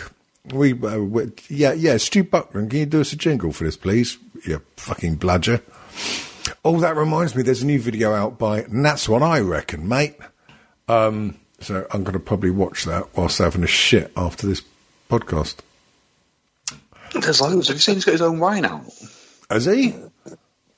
[0.52, 1.96] We, uh, we yeah, yeah.
[1.96, 4.18] Stu Buckman, can you do us a jingle for this, please?
[4.44, 5.60] You fucking bludger.
[6.64, 7.42] Oh, that reminds me.
[7.42, 10.16] There's a new video out by, and that's what I reckon, mate.
[10.88, 14.62] Um, so I'm going to probably watch that whilst having a shit after this
[15.08, 15.56] podcast.
[17.12, 17.68] There's loads.
[17.68, 18.84] Have you seen he's got his own wine out?
[19.50, 19.94] Has he?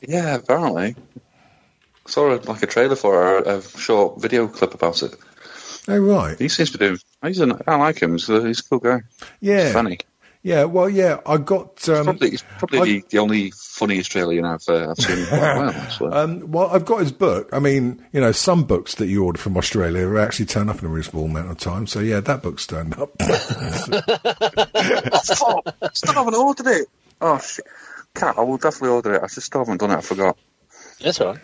[0.00, 0.94] Yeah, apparently.
[2.07, 5.16] Saw a, like a trailer for a, a short video clip about it.
[5.88, 6.38] Oh, right.
[6.38, 6.98] He seems to be doing.
[7.24, 8.12] He's an, I like him.
[8.12, 9.00] He's a, he's a cool guy.
[9.40, 9.64] Yeah.
[9.64, 9.98] He's funny.
[10.46, 11.88] Yeah, well, yeah, I got.
[11.88, 15.26] Um, Probably, he's probably I- the, the only funny Australian I've, uh, I've seen in
[15.26, 15.70] quite a while.
[15.74, 16.12] Actually.
[16.12, 17.48] Um, well, I've got his book.
[17.52, 20.85] I mean, you know, some books that you order from Australia actually turn up in
[20.85, 21.88] a reasonable amount of time.
[21.88, 23.11] So, yeah, that book's turned up.
[23.20, 23.35] oh,
[25.24, 25.94] fuck!
[25.96, 26.88] Still haven't ordered it.
[27.20, 27.66] Oh shit!
[28.14, 29.22] Cat, I will definitely order it.
[29.24, 29.96] I just still haven't done it.
[29.96, 30.38] I forgot.
[31.00, 31.40] That's all right.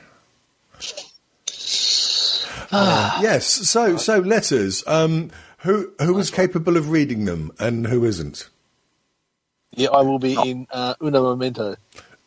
[3.20, 3.46] yes.
[3.46, 4.84] So, so letters.
[4.86, 8.48] Um, Who who is capable of reading them and who isn't?
[9.74, 11.76] Yeah, I will be in uh, Uno Momento.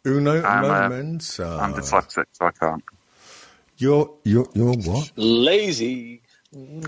[0.06, 1.58] Uno I'm, uh, momento.
[1.58, 2.84] I'm dyslexic, so I can't.
[3.78, 5.12] You're you're you're what?
[5.16, 6.22] Lazy.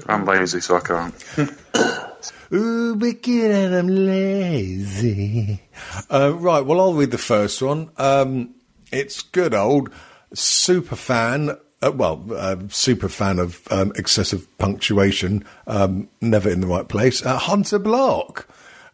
[0.08, 1.13] I'm lazy, so I can't.
[2.54, 5.62] Ooh, wicked and I'm lazy.
[6.10, 7.91] Uh, right, well, I'll read the first one.
[7.98, 8.56] Um,
[8.91, 9.89] it's good old
[10.34, 11.58] super fan.
[11.82, 17.24] Uh, well, uh, super fan of um, excessive punctuation, um, never in the right place.
[17.24, 18.48] Uh, Hunter Block,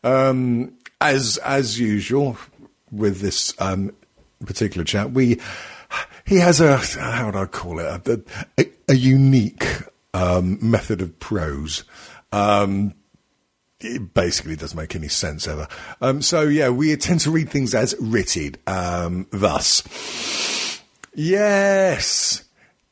[0.03, 0.73] um,
[1.03, 2.37] as as usual
[2.91, 3.93] with this um,
[4.45, 5.39] particular chat, we
[6.25, 8.21] he has a how would I call it a,
[8.57, 9.67] a, a unique
[10.13, 11.83] um, method of prose.
[12.31, 12.95] Um,
[13.81, 15.67] it basically doesn't make any sense ever.
[15.99, 18.57] Um, so yeah, we tend to read things as writted.
[18.65, 19.83] Um, thus,
[21.13, 22.45] yes,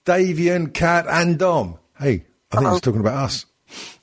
[0.06, 1.80] Davian, Cat, and Dom.
[1.98, 3.46] Hey, I think he's talking about us.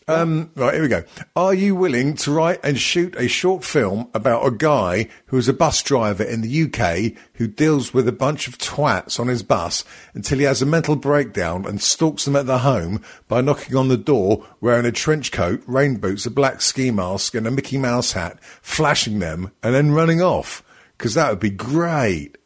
[0.09, 1.05] Um, right, here we go.
[1.37, 5.49] Are you willing to write and shoot a short film about a guy who is
[5.49, 9.43] a bus driver in the UK who deals with a bunch of twats on his
[9.43, 13.77] bus until he has a mental breakdown and stalks them at their home by knocking
[13.77, 17.51] on the door wearing a trench coat, rain boots, a black ski mask, and a
[17.51, 20.65] Mickey Mouse hat, flashing them and then running off?
[20.97, 22.39] Because that would be great.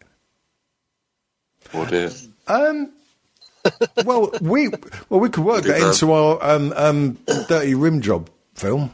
[1.73, 2.11] Oh dear.
[4.05, 4.69] Well, we
[5.09, 5.89] well we could work Do that that.
[5.93, 8.91] into our um, um, dirty rim job film.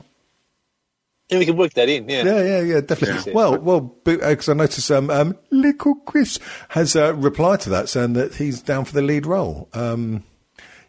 [1.30, 2.08] Yeah, we can work that in.
[2.08, 2.24] Yeah.
[2.24, 3.32] Yeah, yeah, yeah, definitely.
[3.34, 6.38] Well, well, because I noticed um, um, little Chris
[6.70, 9.68] has uh, replied to that saying that he's down for the lead role.
[9.74, 10.24] Um,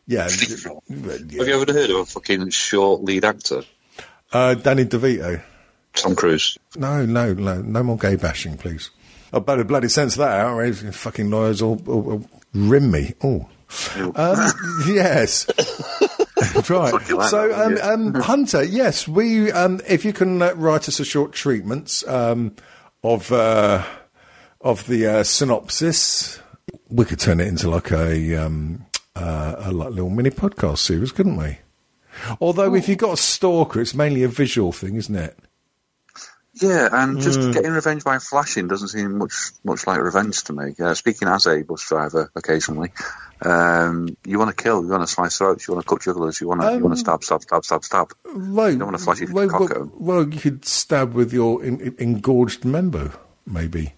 [0.08, 3.64] yeah, Have you ever heard of a fucking short lead actor?
[4.32, 5.42] uh, Danny DeVito.
[5.94, 6.58] Tom Cruise.
[6.78, 8.92] No, no, no, no more gay bashing, please.
[9.34, 10.54] I better bloody sense that out.
[10.54, 13.14] or else Fucking lawyers all, all, all rim me.
[13.24, 13.48] Oh,
[14.16, 14.52] um,
[14.88, 15.46] yes.
[16.70, 16.94] right.
[17.30, 19.52] So, um, um, Hunter, yes, we.
[19.52, 22.56] Um, if you can uh, write us a short treatment um,
[23.04, 23.84] of uh,
[24.62, 26.40] of the uh, synopsis,
[26.90, 31.12] we could turn it into like a um, uh, a like little mini podcast series,
[31.12, 31.60] couldn't we?
[32.42, 35.38] Although, if you've got a stalker, it's mainly a visual thing, isn't it?
[36.56, 37.54] Yeah, and just Mm.
[37.54, 40.74] getting revenge by flashing doesn't seem much much like revenge to me.
[40.80, 42.92] Uh, speaking as a bus driver, occasionally,
[43.42, 46.42] um, you want to kill, you want to slice throats, you want to cut jugglers,
[46.42, 48.12] you want to you want to stab, stab, stab, stab, stab.
[48.26, 48.78] Right.
[48.78, 49.92] don't wanna flash your well, cock well, at 'em.
[49.98, 53.14] well, you could stab with your in, in- engorged member,
[53.46, 53.94] maybe.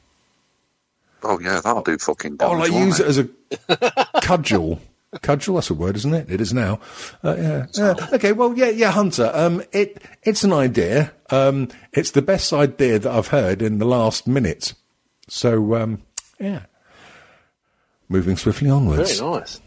[1.24, 2.60] Oh yeah, that'll do fucking Or damage.
[2.60, 3.26] like won't use it as a
[4.22, 4.80] cudgel.
[5.22, 6.32] Cudgel, that's a word, isn't it?
[6.32, 6.80] It is now.
[7.24, 7.66] Uh, yeah.
[7.74, 7.94] yeah.
[8.14, 8.32] Okay.
[8.32, 9.30] Well, yeah, yeah, Hunter.
[9.34, 11.12] Um, it it's an idea.
[11.30, 14.74] Um, it's the best idea that I've heard in the last minute.
[15.28, 16.02] So, um,
[16.40, 16.62] yeah.
[18.12, 19.18] Moving swiftly onwards.
[19.20, 19.62] Very nice.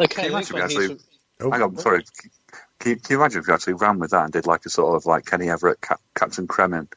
[0.00, 2.04] Okay, Can you next imagine if one you here's actually- Hang on, sorry.
[2.78, 4.70] Can you, can you imagine if you actually ran with that and did like a
[4.70, 6.88] sort of like Kenny Everett, Cap- Captain Kremmen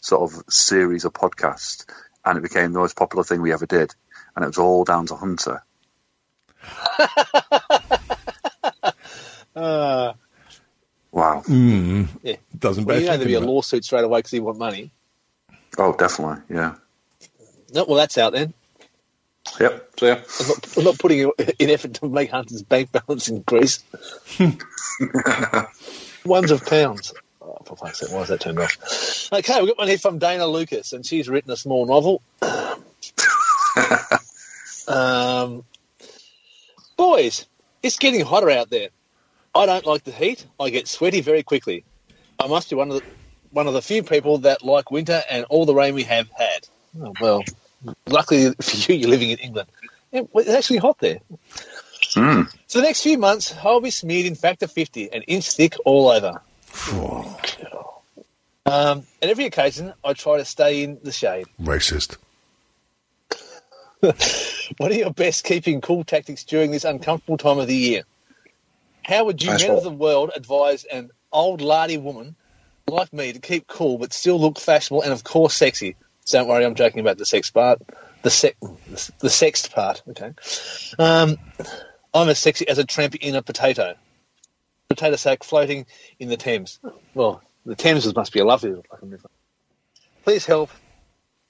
[0.00, 1.86] sort of series of podcasts,
[2.24, 3.92] and it became the most popular thing we ever did,
[4.36, 5.62] and it was all down to Hunter.
[9.56, 10.12] Uh,
[11.10, 11.42] Wow.
[11.48, 12.36] yeah.
[12.58, 14.92] Doesn't Well, you know there'd be a lawsuit straight away because he want money.
[15.78, 16.42] Oh, definitely.
[16.54, 16.74] Yeah.
[17.72, 18.52] No, well, that's out then.
[19.60, 19.90] Yep.
[19.98, 20.22] So yeah.
[20.40, 23.82] I'm not, I'm not putting in effort to make Hunter's bank balance increase.
[26.24, 27.14] Ones of pounds.
[27.40, 29.28] Oh, for fuck's sake, why is that turned off?
[29.32, 32.22] Okay, we've got one here from Dana Lucas, and she's written a small novel.
[34.88, 35.64] um,
[36.96, 37.46] boys,
[37.82, 38.88] it's getting hotter out there.
[39.54, 40.44] I don't like the heat.
[40.60, 41.84] I get sweaty very quickly.
[42.38, 43.02] I must be one of the
[43.50, 46.68] one of the few people that like winter and all the rain we have had.
[47.00, 47.42] Oh, well,
[48.06, 49.68] luckily for you, you're living in England.
[50.12, 51.18] It's actually hot there.
[52.14, 52.50] Mm.
[52.66, 56.08] So the next few months, I'll be smeared in factor 50, an inch thick all
[56.08, 56.40] over.
[58.64, 61.46] Um, at every occasion, I try to stay in the shade.
[61.62, 62.16] Racist.
[64.78, 68.02] What are your best keeping cool tactics during this uncomfortable time of the year?
[69.04, 72.34] How would you That's men what- of the world advise an old lardy woman
[72.88, 75.94] like me to keep cool but still look fashionable and of course sexy?
[76.30, 77.80] Don't worry, I'm joking about the sex part.
[78.22, 78.56] The sex,
[79.20, 80.02] the sexed part.
[80.08, 80.32] Okay.
[80.98, 81.36] Um,
[82.12, 83.94] I'm as sexy as a tramp in a potato.
[84.88, 85.86] Potato sack floating
[86.18, 86.80] in the Thames.
[87.14, 89.28] Well, the Thames must be a lovely little fucking river.
[90.24, 90.70] Please help,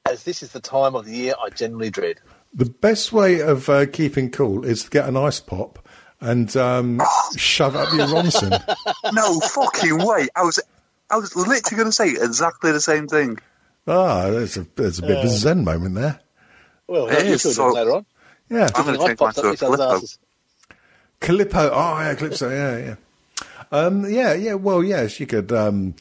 [0.08, 2.20] as this is the time of the year I generally dread.
[2.52, 5.86] The best way of uh, keeping cool is to get an ice pop
[6.20, 7.00] and um,
[7.36, 8.62] shove it up your Ronson.
[9.12, 10.28] No fucking way.
[10.34, 10.60] I was,
[11.10, 13.38] I was literally going to say exactly the same thing.
[13.87, 16.20] Ah, there's a there's a bit of a zen moment there.
[16.89, 18.07] Well, It you is so- later on.
[18.49, 19.97] Yeah, I'm going to I change mine popped to up a each other's Calippo.
[19.97, 20.18] asses.
[21.20, 21.70] Calippo.
[21.72, 22.49] Oh yeah, Calypso.
[22.51, 22.95] Yeah, yeah.
[23.72, 24.55] Um, yeah, yeah.
[24.55, 25.95] Well, yes, you could um,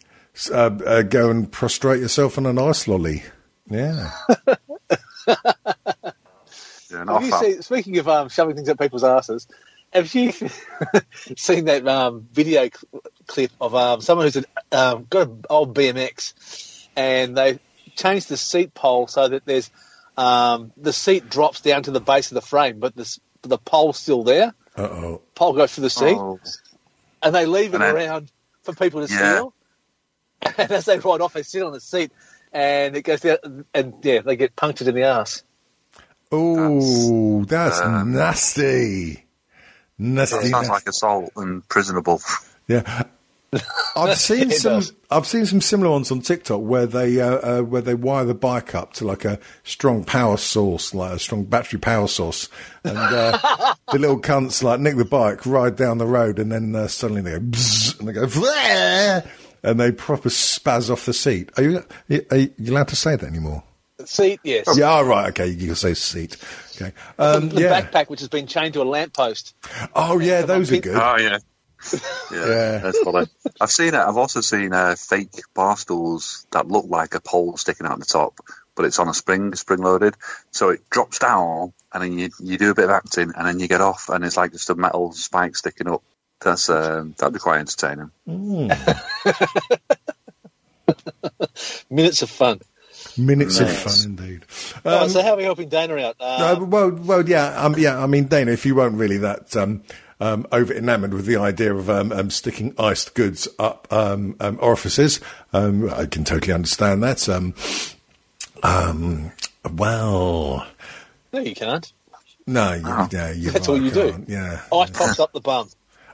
[0.51, 0.55] uh,
[0.85, 3.23] uh, go and prostrate yourself on an ice lolly.
[3.69, 4.11] Yeah.
[6.91, 9.47] Yeah, Have you seen, speaking of um, shoving things up people's asses,
[9.91, 10.31] have you
[11.35, 16.87] seen that um, video cl- clip of um, someone who's um, got an old BMX
[16.95, 17.59] and they
[17.95, 19.69] changed the seat pole so that there's
[20.17, 23.97] um, the seat drops down to the base of the frame, but the, the pole's
[23.97, 24.53] still there.
[24.77, 25.21] Uh oh.
[25.35, 26.39] Pole goes through the seat, Oh,
[27.23, 28.31] and they leave it And then- around
[28.63, 29.31] for people to Yeah.
[29.35, 29.53] steal.
[30.57, 32.11] And as they ride off, they sit on the seat,
[32.53, 35.43] and it goes down, and yeah, they get punctured in the ass.
[36.31, 39.25] Oh, that's uh, nasty.
[39.97, 40.35] Nasty.
[40.35, 40.69] that sounds nasty.
[40.71, 42.21] like assault and prisonable.
[42.67, 43.03] Yeah.
[43.95, 44.73] I've seen some.
[44.73, 44.93] does.
[45.09, 48.33] I've seen some similar ones on TikTok where they uh, uh, where they wire the
[48.33, 52.49] bike up to like a strong power source, like a strong battery power source,
[52.83, 56.75] and uh, the little cunts like nick the bike, ride down the road, and then
[56.75, 59.23] uh, suddenly they go bzzz, and they go "Flare,"
[59.63, 61.51] and they proper spaz off the seat.
[61.57, 61.83] Are you
[62.31, 63.63] are you allowed to say that anymore?
[64.03, 64.67] Seat, yes.
[64.77, 65.29] Yeah, right.
[65.29, 66.35] okay, you can say seat.
[66.75, 67.81] Okay, um, the yeah.
[67.81, 69.55] backpack, which has been chained to a lamppost.
[69.95, 70.95] Oh yeah, those are good.
[70.95, 71.37] Oh yeah.
[71.93, 71.99] Yeah,
[72.31, 72.77] Yeah.
[72.79, 73.27] that's funny.
[73.61, 73.95] I've seen it.
[73.95, 78.05] I've also seen uh, fake bar stools that look like a pole sticking out the
[78.05, 78.39] top,
[78.75, 80.15] but it's on a spring, spring loaded.
[80.51, 83.59] So it drops down, and then you you do a bit of acting, and then
[83.59, 86.03] you get off, and it's like just a metal spike sticking up.
[86.41, 88.11] That's um, that'd be quite entertaining.
[91.89, 92.61] Minutes of fun.
[93.17, 94.45] Minutes of fun indeed.
[94.83, 96.15] Oh, Um, so how are we helping Dana out?
[96.19, 98.01] Uh, No, well, well, yeah, um, yeah.
[98.01, 99.55] I mean, Dana, if you weren't really that
[100.25, 104.57] um, over enamoured with the idea of um, um, sticking iced goods up um, um,
[104.61, 105.19] orifices,
[105.53, 107.27] um, I can totally understand that.
[107.29, 107.53] Um,
[108.63, 109.31] um,
[109.73, 110.65] well,
[111.31, 111.91] no, you can't.
[112.47, 114.11] no, you, yeah, you That's all you do.
[114.11, 115.69] can't, Yeah, Ice pops up the bum.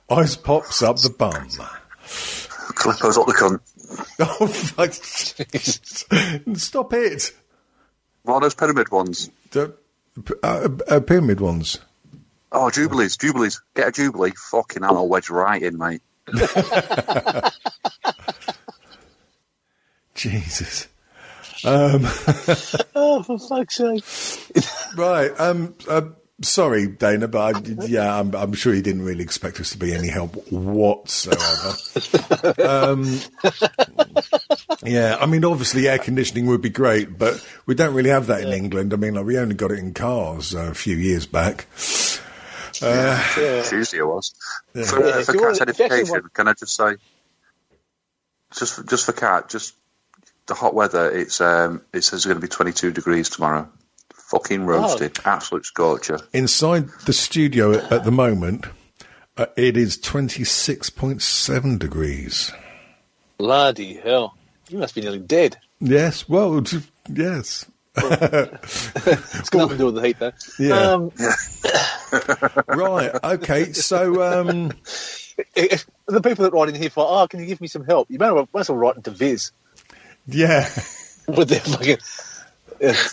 [0.09, 1.47] ice pops up the bum.
[2.76, 3.59] Clippers up the cunt.
[4.20, 4.93] Oh, fuck.
[6.57, 7.34] stop it!
[8.24, 9.30] What are those pyramid ones?
[9.51, 9.74] The,
[10.41, 11.80] uh, uh, pyramid ones.
[12.52, 13.62] Oh, jubilees, jubilees.
[13.76, 14.34] Get a jubilee.
[14.36, 16.02] Fucking hell, I'll wedge right in, mate.
[20.16, 20.88] Jesus.
[21.64, 22.02] Um,
[22.95, 24.04] Oh, for fuck's sake.
[24.97, 25.32] Right.
[25.39, 25.76] Um.
[25.88, 26.02] Uh,
[26.41, 29.93] sorry, Dana, but I, yeah, I'm, I'm sure you didn't really expect us to be
[29.93, 31.76] any help whatsoever.
[32.68, 33.20] um,
[34.84, 35.18] yeah.
[35.20, 38.49] I mean, obviously, air conditioning would be great, but we don't really have that in
[38.54, 38.93] England.
[38.93, 41.68] I mean, like, we only got it in cars uh, a few years back.
[43.70, 44.34] Tuesday it was.
[44.74, 46.96] For, Yeah, uh, for Cat's want- if you actually edification, want- can I just say,
[48.58, 49.76] just for, just for Cat, just
[50.48, 51.10] the hot weather.
[51.12, 53.70] It's um, it says it's going to be 22 degrees tomorrow.
[54.14, 56.20] Fucking roasted, absolute scorcher.
[56.34, 58.66] Inside the studio at, at the moment,
[59.38, 62.52] uh, it is 26.7 degrees.
[63.38, 64.38] Bloody hell.
[64.70, 65.58] You must be nearly dead.
[65.82, 66.30] Yes.
[66.30, 66.64] Well,
[67.14, 67.66] yes.
[67.96, 70.32] It's got nothing to do with the heat, though.
[70.60, 70.92] Yeah.
[70.92, 71.12] Um,
[72.68, 73.12] Right.
[73.24, 73.72] Okay.
[73.74, 74.72] So, um,
[75.56, 78.12] if the people that write in here for, oh, can you give me some help?
[78.12, 79.52] You might as well, might as well write into Viz
[80.28, 80.70] yeah.
[81.28, 81.98] with their fucking.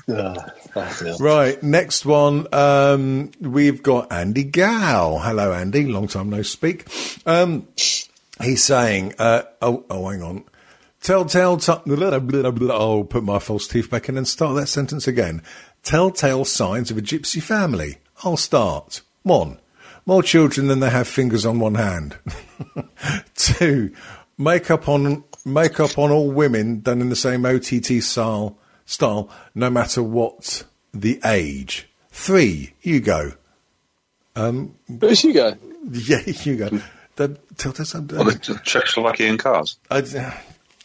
[0.09, 0.35] Uh.
[1.21, 2.47] Right, next one.
[2.55, 5.19] Um, we've got Andy Gow.
[5.23, 5.87] Hello, Andy.
[5.87, 6.87] Long time no speak.
[7.27, 10.45] Um, he's saying, uh, oh, oh, hang on.
[11.01, 14.67] Telltale, t- blah, blah, blah, oh, put my false teeth back in and start that
[14.67, 15.43] sentence again.
[15.83, 17.99] Telltale signs of a gypsy family.
[18.25, 19.03] I'll start.
[19.23, 19.59] One,
[20.07, 22.17] more children than they have fingers on one hand.
[23.35, 23.95] Two,
[24.37, 30.03] makeup on makeup on all women done in the same OTT style, style, no matter
[30.03, 31.89] what the age.
[32.11, 33.33] Three, you go.
[34.35, 35.57] Where's you go?
[35.91, 36.81] Yeah, you go.
[37.17, 38.17] The, tell us something.
[38.17, 39.79] Well, the Czechoslovakian cars.
[39.91, 40.01] I,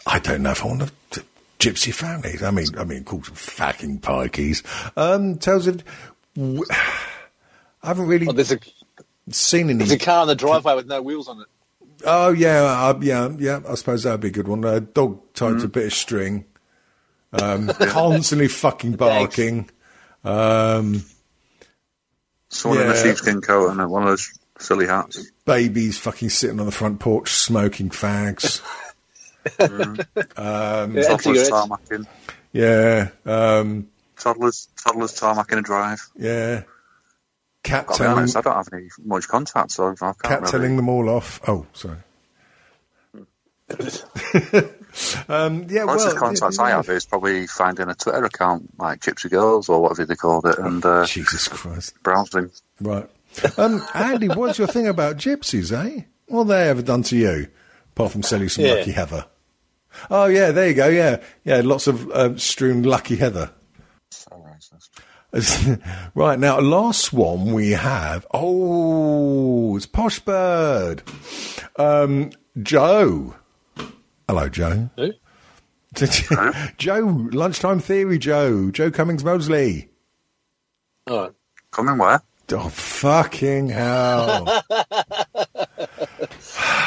[0.06, 1.24] I don't know if I want to.
[1.60, 2.44] Gypsy families.
[2.44, 4.64] I mean, I mean, called some fucking pikeys.
[4.98, 5.82] Um, tells it.
[6.36, 8.60] w- I haven't really Oh, there's a
[9.30, 9.78] seen any.
[9.80, 11.48] there's a car in the driveway with no wheels on it.
[12.06, 13.62] Oh yeah, uh, yeah, yeah.
[13.70, 14.64] I suppose that'd be a good one.
[14.66, 16.44] A dog tied to a bit of string,
[17.32, 19.70] um, constantly fucking barking.
[20.26, 21.06] Um,
[22.50, 25.32] Someone in a sheepskin coat and one of those silly hats.
[25.46, 28.62] babies fucking sitting on the front porch smoking fags.
[29.60, 31.50] Yeah, and Toddlers cigarettes.
[31.52, 32.08] tarmacking.
[32.52, 33.88] Yeah, um,
[34.18, 36.10] Toddlers, toddlers tarmacking a drive.
[36.18, 36.64] yeah.
[37.64, 40.52] Cat I'll telling, honest, I don't have any much contact, so I can't cat really...
[40.52, 41.40] telling them all off.
[41.48, 41.98] Oh, sorry.
[45.30, 49.00] um, yeah, well, Closest contacts yeah, I have is probably finding a Twitter account like
[49.00, 51.96] Gypsy Girls or whatever they called it and uh, Jesus Christ.
[52.04, 52.52] browsing.
[52.82, 53.10] Right.
[53.58, 56.02] Um, Andy, what's your thing about gypsies, eh?
[56.28, 57.48] What have they ever done to you,
[57.94, 58.74] apart from sell you some Yeah.
[58.74, 59.26] lucky heather?
[60.10, 60.88] Oh yeah, there you go.
[60.88, 63.52] Yeah, yeah, lots of uh, strewn lucky heather.
[66.14, 68.28] Right now, last one we have.
[68.32, 71.02] Oh, it's Posh Bird.
[71.76, 72.32] Um,
[72.62, 73.34] Joe.
[74.28, 74.92] Hello, Joe.
[74.96, 75.14] Who?
[76.78, 78.20] Joe, lunchtime theory.
[78.20, 79.90] Joe, Joe Cummings Mosley.
[81.08, 81.32] All right.
[81.72, 82.22] Coming where?
[82.52, 84.46] Oh, fucking hell.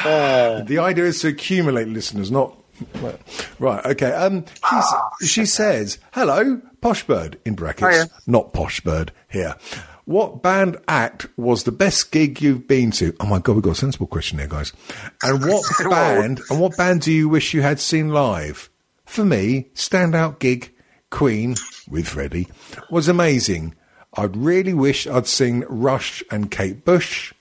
[0.04, 2.56] the idea is to accumulate listeners, not.
[3.58, 4.12] Right, okay.
[4.12, 4.44] Um,
[5.24, 8.06] she says, hello, Poshbird, in brackets, Hiya.
[8.26, 9.56] not Poshbird here.
[10.04, 13.14] What band act was the best gig you've been to?
[13.18, 14.72] Oh my god, we've got a sensible question here, guys.
[15.22, 16.40] And what band?
[16.48, 18.70] And what band do you wish you had seen live?
[19.04, 20.72] For me, standout gig,
[21.10, 21.56] Queen
[21.88, 22.48] with Freddie
[22.90, 23.74] was amazing.
[24.14, 27.32] I'd really wish I'd seen Rush and Kate Bush.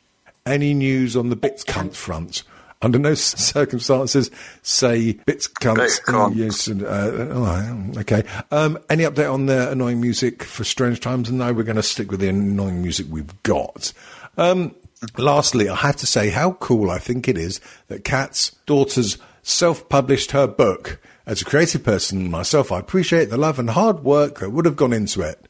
[0.45, 2.43] Any news on the Bits Cunt front?
[2.81, 4.29] Under no circumstances
[4.61, 5.77] say Bits Cunt.
[5.77, 6.01] Bits.
[6.35, 8.23] Yes, uh, oh, okay.
[8.51, 11.31] Um, any update on the annoying music for Strange Times?
[11.31, 13.93] No, we're going to stick with the annoying music we've got.
[14.37, 14.75] Um,
[15.17, 20.31] lastly, I have to say how cool I think it is that Kat's daughter's self-published
[20.31, 20.99] her book.
[21.25, 24.75] As a creative person myself, I appreciate the love and hard work that would have
[24.75, 25.47] gone into it.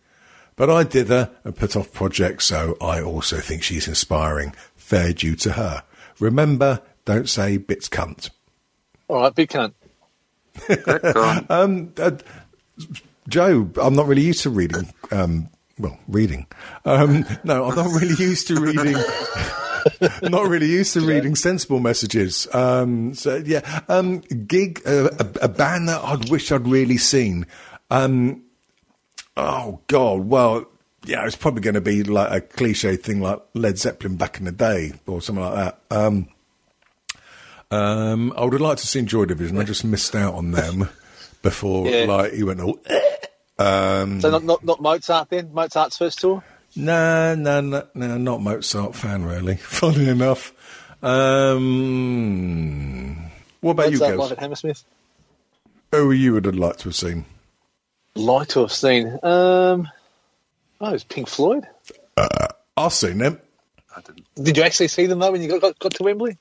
[0.56, 4.54] But I dither and put off projects, so I also think she's inspiring.
[4.78, 5.84] Fair due to her.
[6.20, 8.30] Remember, don't say bits cunt.
[9.08, 9.74] All right, big cunt.
[11.14, 11.46] Go on.
[11.50, 12.12] Um, uh,
[13.28, 14.92] Joe, I'm not really used to reading.
[15.12, 16.48] Um, well, reading.
[16.86, 18.94] Um, no, I'm not really used to reading.
[20.24, 22.48] not really used to reading sensible messages.
[22.54, 27.46] Um, so yeah, um, gig uh, a, a band that I'd wish I'd really seen.
[27.92, 28.44] Um,
[29.36, 30.66] oh God, well,
[31.06, 34.46] yeah, it's probably going to be like a cliche thing like Led Zeppelin back in
[34.46, 35.80] the day or something like that.
[37.76, 39.58] Um, I would have liked to see Joy Division.
[39.58, 40.90] I just missed out on them
[41.42, 42.06] before, Yeah.
[42.06, 42.80] like he went all.
[43.58, 45.54] Um, So not, not not Mozart then?
[45.54, 46.44] Mozart's first tour?
[46.76, 49.56] no, no, no, no, not Mozart fan really.
[49.82, 50.52] Funny enough.
[51.96, 53.16] Um,
[53.62, 54.30] what about you, Mozart girls?
[54.30, 54.84] live at Hammersmith.
[55.92, 57.26] Who you would have liked to have seen?
[58.16, 59.08] Like to have seen.
[59.24, 59.88] Um,
[60.82, 61.66] oh, it was Pink Floyd.
[62.78, 63.40] I've seen them.
[63.96, 64.26] I didn't.
[64.36, 66.38] Did you actually see them though when you got got, got to Wembley?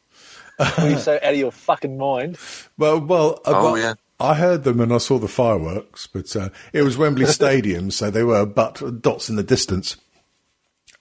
[0.58, 2.38] Were you so out of your fucking mind?
[2.78, 3.94] Well, well, uh, Oh, well, yeah.
[4.20, 8.10] I heard them and I saw the fireworks, but uh, it was Wembley Stadium, so
[8.10, 9.96] they were but dots in the distance.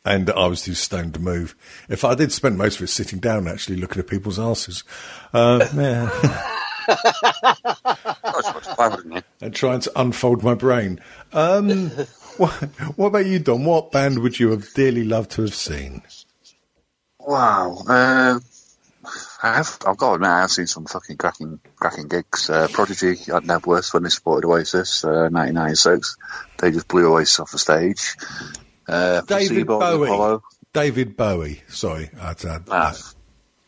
[0.05, 1.55] And I was too stoned to move.
[1.87, 4.83] If I did spend most of it sitting down, actually looking at people's asses,
[5.33, 6.09] uh, yeah,
[6.89, 9.21] it's much clever, didn't you?
[9.41, 10.99] and trying to unfold my brain.
[11.31, 11.89] Um,
[12.37, 12.51] what,
[12.97, 13.63] what about you, Don?
[13.63, 16.01] What band would you have dearly loved to have seen?
[17.19, 17.77] Wow.
[17.87, 18.39] Uh,
[19.43, 22.49] I have, I've got to admit, I have seen some fucking cracking, cracking gigs.
[22.49, 26.15] Uh, Prodigy at Knebworth when they supported Oasis, uh, 1996.
[26.59, 28.15] They just blew Oasis off the stage.
[28.87, 30.07] Uh, David Bowie.
[30.07, 30.43] Apollo.
[30.71, 31.61] David Bowie.
[31.67, 32.93] Sorry, I'd, uh, Nah,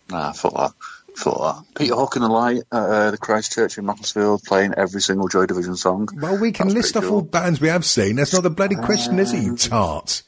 [0.10, 0.72] nah, fuck that.
[1.18, 1.64] Fuck that.
[1.76, 5.46] Peter Hook and the Light at uh, the Christchurch in Macclesfield playing every single Joy
[5.46, 6.08] Division song.
[6.16, 8.16] well, we can That's list off pretty all bands we have seen.
[8.16, 10.24] That's not the bloody question, is it, you tart?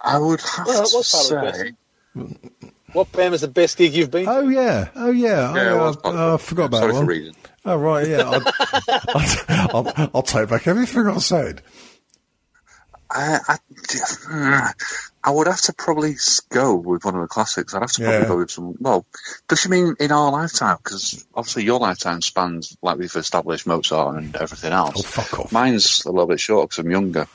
[0.00, 1.58] I would have Well, to was part of the
[2.64, 2.72] say.
[2.94, 3.10] Question.
[3.12, 4.24] What band was the best gig you've been?
[4.26, 4.30] to?
[4.30, 5.54] Oh yeah, oh yeah.
[5.54, 6.40] Yeah, I, well, uh, it's part of uh, it.
[6.40, 7.06] forgot about Sorry that for one.
[7.06, 7.34] reading.
[7.66, 8.22] Oh right, yeah.
[8.22, 8.42] I'll,
[9.74, 11.62] I'll, I'll, I'll take back everything I said.
[13.10, 13.38] I,
[14.28, 14.72] I,
[15.22, 16.14] I would have to probably
[16.50, 17.74] go with one of the classics.
[17.74, 18.28] I'd have to probably Yeah.
[18.28, 18.74] go with some.
[18.80, 19.06] Well,
[19.48, 20.78] does she mean in our lifetime?
[20.82, 24.94] Because obviously your lifetime spans, like we've established, Mozart and everything else.
[24.96, 25.52] Oh, fuck off.
[25.52, 27.26] Mine's a little bit short because I'm younger.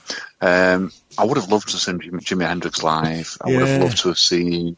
[0.41, 3.37] Um, I would have loved to have seen Jimi, Jimi Hendrix live.
[3.41, 4.77] I would have loved to have seen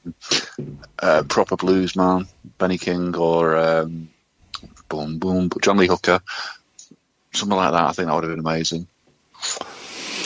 [0.99, 2.27] uh, proper blues man,
[2.59, 2.77] B.B.
[2.77, 4.09] King, or um,
[4.89, 6.19] boom boom, John Lee Hooker,
[7.33, 7.83] something like that.
[7.83, 8.87] I think that would have been amazing.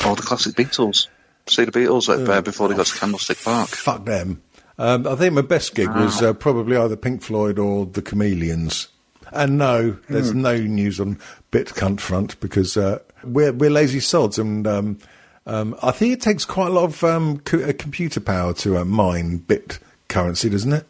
[0.05, 1.07] Or the classic Beatles.
[1.47, 3.69] See the Beatles like, uh, before they got to Candlestick Park.
[3.69, 4.41] Fuck them.
[4.77, 8.89] Um, I think my best gig was uh, probably either Pink Floyd or the Chameleons.
[9.31, 11.19] And no, there's no news on
[11.51, 14.99] Bit Cunt Front because uh, we're we're lazy sods, and um,
[15.45, 18.77] um, I think it takes quite a lot of um, co- uh, computer power to
[18.77, 20.85] uh, mine bit currency, doesn't it?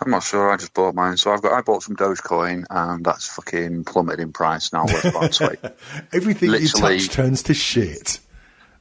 [0.00, 0.50] I'm not sure.
[0.52, 1.52] I just bought mine, so I've got.
[1.52, 4.84] I bought some Dogecoin, and that's fucking plummeted in price now.
[4.84, 5.56] Worth about twenty.
[6.12, 8.20] Everything you touch turns to shit.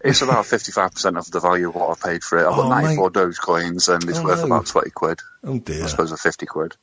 [0.02, 2.42] It's about fifty-five percent of the value of what I paid for it.
[2.46, 4.46] I've got Oh, ninety-four Dogecoins, and it's Oh, worth no.
[4.48, 5.20] about twenty quid.
[5.44, 5.86] Oh dear.
[5.86, 6.76] I suppose a fifty quid.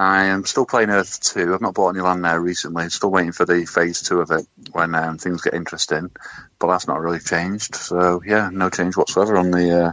[0.00, 1.52] I am still playing Earth Two.
[1.52, 2.88] I've not bought any land there recently.
[2.88, 6.10] Still waiting for the phase two of it when um, things get interesting.
[6.58, 7.74] But that's not really changed.
[7.74, 9.92] So yeah, no change whatsoever on the uh,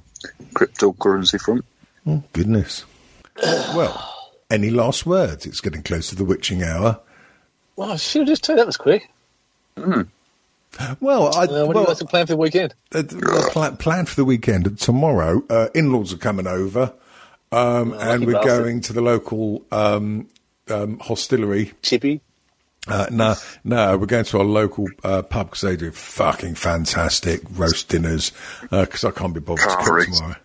[0.53, 1.65] cryptocurrency front.
[2.07, 2.85] Oh, goodness.
[3.41, 5.45] Well, any last words?
[5.45, 6.99] It's getting close to the witching hour.
[7.75, 9.09] Well, I should have just told you that was quick.
[9.77, 12.73] Well, I, Uh, what do you well, guys have planned for the weekend?
[12.93, 14.77] uh, well, plan, plan for the weekend.
[14.79, 16.93] Tomorrow, uh, in-laws are coming over,
[17.51, 18.63] um, and we're bastard.
[18.63, 20.27] going to the local um,
[20.69, 21.73] um, hostillery.
[21.81, 22.21] Chippy.
[22.87, 23.33] Uh, no,
[23.63, 28.31] no, we're going to our local uh, pub because they do fucking fantastic roast dinners.
[28.69, 30.35] Because I can't be bothered to cook tomorrow.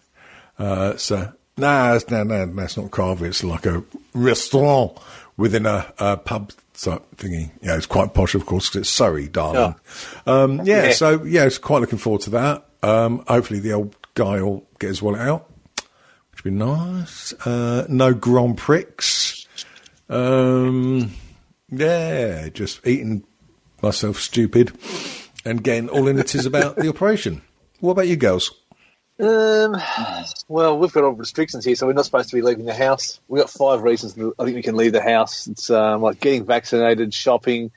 [0.58, 3.26] Uh, so no, it's- no, no, that's not carver.
[3.26, 3.82] It's like a
[4.14, 4.98] restaurant
[5.36, 7.50] within a, a pub type thingy.
[7.62, 9.74] Yeah, it's quite posh, of course, because it's Surrey, darling.
[10.26, 10.92] Um, yeah, Yeah.
[10.92, 12.66] so yeah, it's quite looking forward to that.
[12.82, 15.50] Um, hopefully, the old guy will get his wallet out,
[16.32, 17.32] which would be nice.
[17.46, 18.84] Uh, no Grand Prix.
[20.08, 21.12] Um,
[21.70, 23.24] yeah, just eating
[23.82, 24.72] myself stupid
[25.44, 27.42] and getting all in it is about the operation.
[27.80, 28.50] What about you girls?
[29.20, 29.76] Um,
[30.48, 33.20] well, we've got all restrictions here, so we're not supposed to be leaving the house.
[33.28, 35.46] We've got five reasons I think we can leave the house.
[35.46, 37.70] It's um, like getting vaccinated, shopping,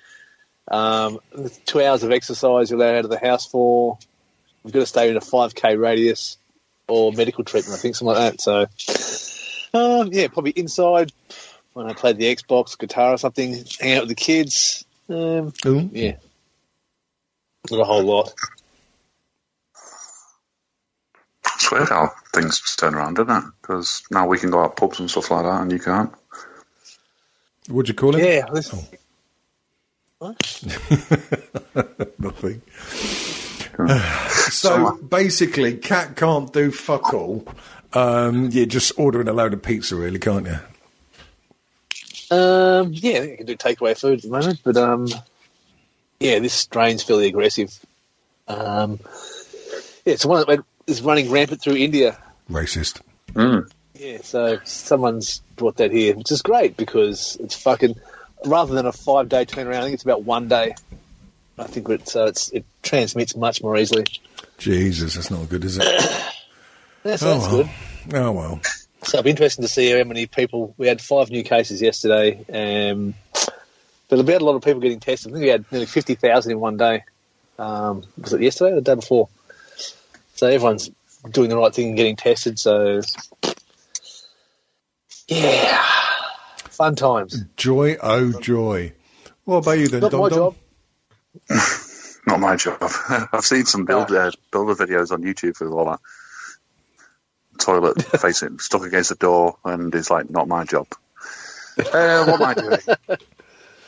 [0.70, 1.20] um,
[1.66, 3.98] two hours of exercise you're allowed out of the house for.
[4.64, 6.38] We've got to stay in a 5k radius
[6.88, 8.42] or medical treatment, I think, something like that.
[8.42, 8.62] So,
[9.78, 11.12] um, yeah, probably inside
[11.74, 14.86] when I played the Xbox, guitar or something, hang out with the kids.
[15.10, 16.16] Um, yeah,
[17.70, 18.34] not a whole lot.
[21.56, 23.44] It's weird how things turn around, isn't it?
[23.62, 26.12] Because now we can go out pubs and stuff like that, and you can't.
[27.70, 28.24] What'd you call it?
[28.24, 28.74] Yeah, this,
[32.20, 32.62] Nothing.
[34.52, 37.46] so basically, cat can't do fuck all.
[37.94, 40.60] Um, you're just ordering a load of pizza, really, can't you?
[42.36, 45.08] Um, yeah, I think I can do takeaway food at the moment, but um,
[46.20, 47.78] yeah, this strain's fairly aggressive.
[48.48, 49.00] Um,
[50.06, 52.18] yeah, it's one that went- is running rampant through India.
[52.50, 53.02] Racist.
[53.96, 57.96] Yeah, so someone's brought that here, which is great because it's fucking
[58.46, 59.78] rather than a five day turnaround.
[59.78, 60.76] I think it's about one day.
[61.58, 64.06] I think it so it's it transmits much more easily.
[64.58, 65.86] Jesus, that's not good, is it?
[67.06, 67.64] Yeah, so oh, that's well.
[67.64, 68.16] good.
[68.16, 68.62] Oh, well.
[69.04, 70.74] So it'll be interesting to see how many people.
[70.78, 73.14] We had five new cases yesterday, um,
[74.08, 75.30] but we had a lot of people getting tested.
[75.30, 77.04] I think we had nearly fifty thousand in one day.
[77.60, 79.28] Um, was it yesterday or the day before?
[80.34, 80.90] So everyone's
[81.30, 82.60] doing the right thing and getting tested.
[82.60, 83.02] So
[85.28, 85.86] yeah,
[86.58, 87.44] fun times.
[87.56, 88.94] Joy, oh, joy.
[89.46, 90.38] What about you then, Not Dom my Dom?
[90.38, 90.56] job.
[92.28, 92.78] Not my job.
[93.34, 96.00] I've seen some build uh, builder videos on YouTube with all that.
[97.60, 100.88] Toilet facing stuck against the door, and it's like, not my job.
[101.78, 102.80] Uh, what am I doing?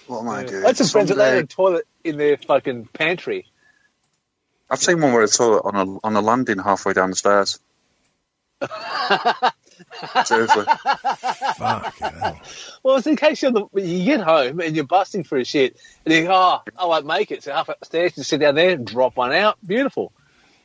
[0.07, 0.63] What am I doing?
[0.63, 3.47] I had some friends that they had a toilet in their fucking pantry.
[4.69, 7.59] I've seen one where it's toilet on a on a landing halfway down the stairs.
[10.25, 10.63] Seriously,
[11.57, 12.41] Fucking hell.
[12.83, 15.77] Well, it's in case you're the, you get home and you're busting for a shit,
[16.05, 17.43] and you think, oh, I won't make it.
[17.43, 19.57] So half up the stairs, you sit down there and drop one out.
[19.65, 20.13] Beautiful.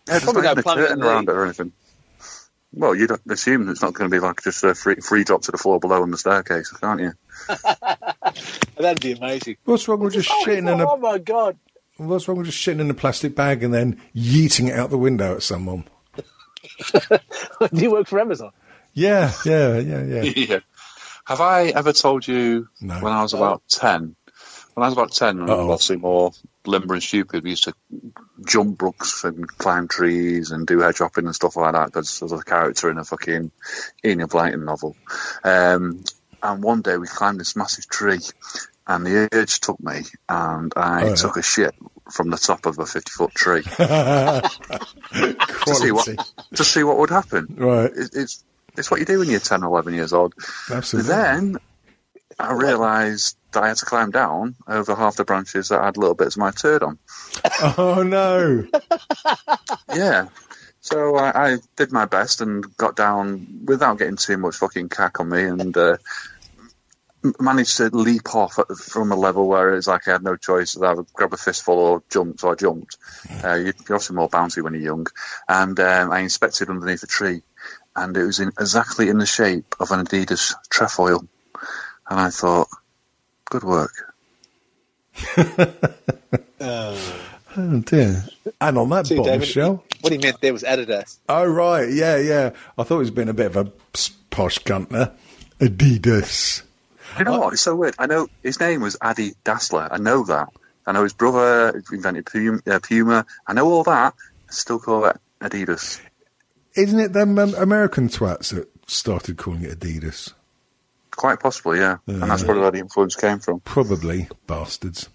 [0.07, 1.73] yeah, there's Probably not no even a plumbing curtain around it or anything.
[2.73, 5.51] Well, you'd assume it's not going to be like just a free, free drop to
[5.51, 7.13] the floor below on the staircase, can't you?
[8.77, 9.57] That'd be amazing.
[9.65, 11.59] What's wrong with just Oh, shitting in a oh my god!
[12.07, 14.97] What's wrong with just shitting in a plastic bag and then yeeting it out the
[14.97, 15.85] window at someone?
[16.95, 17.21] Do
[17.73, 18.53] you work for Amazon?
[18.95, 20.23] Yeah, yeah, yeah, yeah.
[20.37, 20.59] yeah.
[21.27, 23.01] Have I ever told you No.
[23.01, 24.17] when I was about 10?
[24.75, 25.73] When I was about 10, and Uh-oh.
[25.73, 26.33] obviously more
[26.65, 27.75] limber and stupid, we used to
[28.47, 32.33] jump brooks and climb trees and do hedge hopping and stuff like that because there's
[32.33, 33.51] a character in a fucking
[34.05, 34.97] Enid Blyton novel.
[35.45, 36.03] Um,
[36.43, 38.21] and one day we climbed this massive tree
[38.87, 41.15] and the urge took me and I Oh, yeah.
[41.15, 41.75] took a shit
[42.11, 44.51] from the top of a 50 foot tree to
[45.75, 46.09] see what
[46.55, 47.55] to see what would happen.
[47.57, 47.91] Right.
[47.95, 48.45] It, it's
[48.77, 50.35] it's what you do when you're 10 or 11 years old.
[50.71, 51.09] Absolutely.
[51.09, 51.57] Then
[52.39, 56.15] I realised that I had to climb down over half the branches that had little
[56.15, 56.99] bits of my turd on.
[57.79, 58.67] Oh no!
[59.95, 60.29] Yeah.
[60.81, 65.21] So I, I did my best and got down without getting too much fucking cack
[65.21, 65.99] on me and uh,
[67.39, 70.77] managed to leap off at, from a level where it's like I had no choice.
[70.81, 72.97] I would grab a fistful or jump, so I jumped.
[73.45, 75.07] Uh, you're obviously more bouncy when you're young.
[75.49, 77.43] And um, I inspected underneath a tree
[77.97, 81.21] and it was in, exactly in the shape of an Adidas trefoil.
[82.09, 82.69] And I thought,
[83.47, 83.93] good work.
[87.57, 88.25] Oh dear.
[88.61, 89.85] And on that See, David, bombshell.
[90.03, 91.19] what he meant there was Adidas.
[91.29, 92.51] Oh right, yeah, yeah.
[92.79, 93.73] I thought he was being a bit of a
[94.31, 95.13] posh gunter.
[95.59, 96.63] Adidas.
[97.19, 97.53] You know what?
[97.53, 97.95] It's so weird.
[97.99, 99.89] I know his name was Adi Dassler.
[99.91, 100.49] I know that.
[100.87, 102.61] I know his brother invented Puma.
[102.67, 103.27] Uh, Puma.
[103.47, 104.15] I know all that.
[104.49, 106.01] I still call it Adidas.
[106.75, 110.33] Isn't it them um, American twats that started calling it Adidas.
[111.11, 111.99] Quite possibly, yeah.
[112.07, 113.61] And that's probably where the influence came from.
[113.61, 115.09] Probably bastards.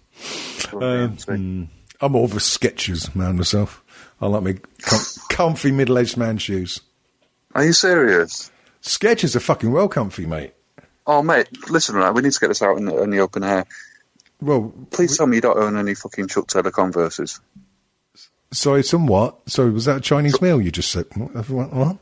[0.58, 1.64] Probably, Um, hmm.
[2.00, 3.82] I'm all for a Skechers man myself.
[4.20, 6.80] I like my com- comfy middle-aged man shoes.
[7.54, 8.50] Are you serious?
[8.82, 10.52] Skechers are fucking well comfy, mate.
[11.06, 13.44] Oh, mate, listen, right, we need to get this out in the, in the open
[13.44, 13.64] air.
[14.40, 17.40] Well, Please tell me you don't own any fucking Chuck Taylor Converses.
[18.52, 19.36] sorry, somewhat.
[19.48, 21.06] Sorry, was that a Chinese meal you just said?
[21.14, 21.96] What?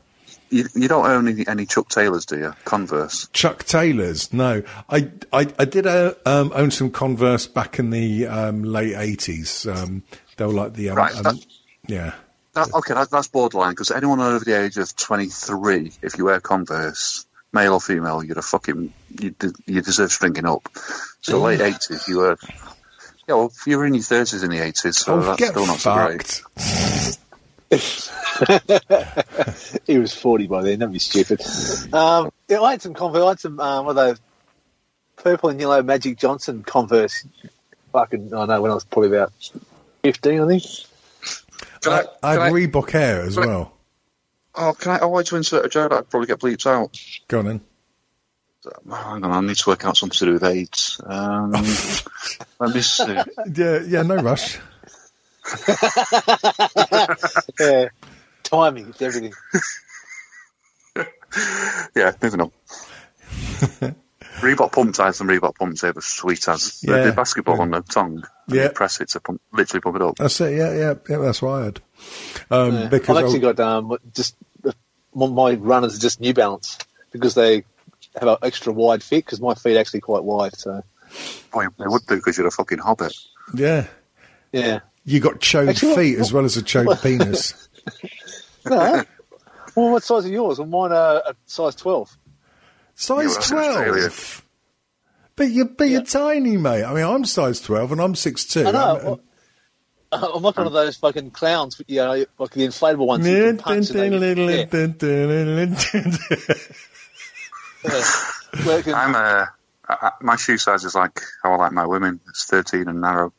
[0.49, 2.53] You, you don't own any, any Chuck Taylors, do you?
[2.65, 3.27] Converse.
[3.33, 4.31] Chuck Taylors?
[4.33, 8.95] No, I I, I did uh, um, own some Converse back in the um, late
[8.95, 9.65] eighties.
[9.65, 10.03] Um,
[10.37, 11.45] they were like the um, Right, um, that-
[11.87, 12.13] yeah.
[12.53, 16.39] That, okay, that, that's borderline, because anyone over the age of 23, if you wear
[16.39, 17.25] Converse,
[17.55, 20.69] male or female, you're a fucking, you, de- you deserve stringing up.
[21.21, 22.37] So late 80s, you were,
[23.27, 25.65] yeah, well, you were in your 30s in the 80s, so oh, that's get still
[25.65, 26.43] not so great.
[29.87, 31.41] he was 40 by then, don't be stupid.
[31.93, 34.19] Um, yeah, I had some Converse, I had some, um, what are those
[35.15, 37.25] purple and yellow Magic Johnson Converse.
[37.93, 39.31] Fucking, I know, when I was probably about
[40.03, 40.63] 15, I think.
[41.81, 42.03] Can I, I, I
[42.35, 43.71] can had I- Reebok Air as can I- well.
[44.57, 46.97] Oh, can I, I want to insert a joke that I'd probably get bleeped out.
[47.27, 47.61] Go on then.
[48.89, 50.99] Oh, hang on, I need to work out something to do with AIDS.
[51.05, 51.51] Um,
[52.59, 53.13] let me see.
[53.53, 54.57] Yeah, yeah, no rush.
[57.59, 57.89] Yeah.
[58.43, 59.33] Timing, it's everything.
[61.93, 62.51] Yeah, moving on.
[64.39, 66.79] Reebok pump ties and Reebok pumps tape are sweet as.
[66.79, 67.03] The- Yeah.
[67.07, 68.23] The, basketball on the tongue.
[68.47, 68.63] and Yeah.
[68.63, 70.15] You press it to pump, literally pump it up.
[70.15, 70.55] That's it.
[70.57, 71.17] Yeah, yeah, yeah.
[71.17, 71.81] That's what I had.
[72.49, 72.87] Um, Yeah.
[72.87, 74.35] Because I've actually I- got um, just
[75.15, 76.77] my- my runners are just New Balance
[77.11, 77.63] because they
[78.19, 80.55] have an extra wide fit because my feet are actually quite wide.
[80.57, 83.13] So oh, Boy, they would do because you're a fucking hobbit.
[83.53, 83.87] yeah,
[84.51, 87.67] yeah, you got chode Actually, feet as well as a chode penis.
[88.65, 89.03] no.
[89.75, 90.59] well, what size are yours?
[90.59, 92.15] Well, mine are a size twelve.
[92.95, 93.91] Size Yeah, well, that's Australia.
[94.01, 94.41] twelve.
[95.37, 96.85] But you're, but you're tiny, mate.
[96.85, 98.65] I mean, I'm size twelve and I'm six two.
[98.65, 99.19] I know.
[100.11, 103.27] Well, I'm not one of those fucking clowns, you know, like the inflatable ones.
[103.27, 104.09] you can punch and they-
[104.59, 104.65] yeah,
[107.83, 108.03] yeah.
[108.63, 109.45] Where it can- I'm uh,
[109.87, 112.19] I, I- my shoe size is like how I like my women.
[112.29, 113.33] It's 13 and narrow.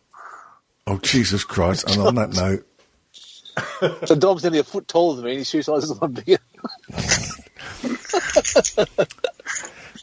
[0.86, 1.90] Oh Jesus Christ!
[1.90, 2.66] And on that note,
[4.06, 6.12] So Dom's nearly a foot taller than me, and his shoe size is a lot
[6.14, 6.38] bigger.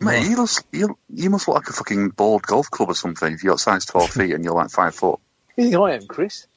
[0.02, 3.32] Mate, you, look, you, you must look like a fucking bald golf club or something
[3.34, 5.20] if you're size 12 feet and you're like 5 foot.
[5.56, 6.48] You think I am, Chris?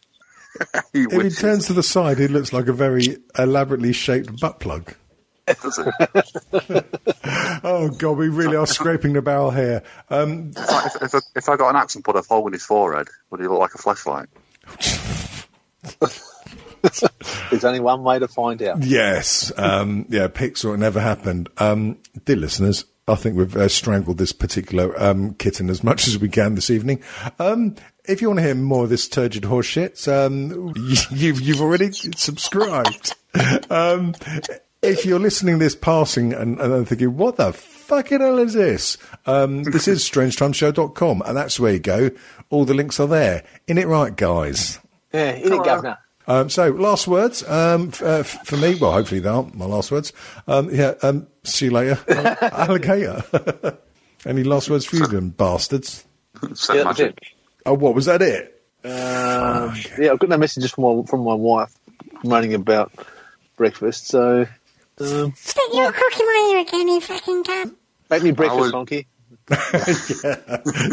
[0.93, 4.61] You if he turns to the side, he looks like a very elaborately shaped butt
[4.61, 4.95] plug.
[7.63, 9.83] Oh God, we really are scraping the barrel here.
[10.11, 12.53] Um, Like, if, if, I, if I got an axe and put a hole in
[12.53, 14.29] his forehead, would he look like a flashlight?
[17.51, 18.83] There's only one way to find out.
[18.85, 19.53] Yes.
[19.57, 21.49] Um, yeah, Pixar, it never happened.
[21.59, 26.19] Um, dear listeners, I think we've uh, strangled this particular um, kitten as much as
[26.19, 27.03] we can this evening.
[27.39, 30.73] Um, if you want to hear more of this turgid horseshit, um,
[31.11, 33.15] you've, you've already subscribed.
[33.71, 34.15] um,
[34.83, 38.97] if you're listening this passing and, and then thinking, what the fucking hell is this?
[39.27, 42.11] Um, this is strangetimeshow.com, and that's where you go.
[42.51, 43.45] All the links are there.
[43.67, 44.79] In it right, guys.
[45.13, 45.99] Yeah, in it, governor.
[46.29, 48.75] Um, so, last words um, f- uh, f- for me.
[48.75, 50.13] Well, hopefully they aren't my last words.
[50.49, 53.79] Um, yeah, um, see you later, uh, alligator.
[54.27, 56.05] Any last words for you, then, bastards?
[56.55, 57.19] Said Yeah, that's magic.
[57.65, 58.23] Oh, what was that?
[58.23, 58.61] It?
[58.85, 61.73] Um, yeah, I've got no messages from my, from my wife
[62.25, 62.93] moaning about
[63.57, 64.47] breakfast, so
[65.01, 67.75] um, Stick your cookie money again, you fucking cunt.
[68.11, 69.07] make me breakfast, would- Honky.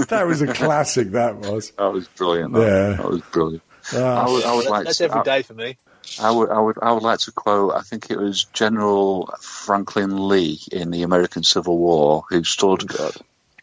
[0.10, 1.12] That was a classic.
[1.12, 1.72] That was.
[1.72, 2.54] That was brilliant.
[2.54, 2.98] That, Yeah.
[2.98, 3.64] that was brilliant.
[3.92, 5.78] I would, I would That- like that's to, every I- day for me.
[6.22, 7.74] I would, I would, I would like to quote.
[7.74, 12.84] I think it was General Franklin Lee in the American Civil War, who stood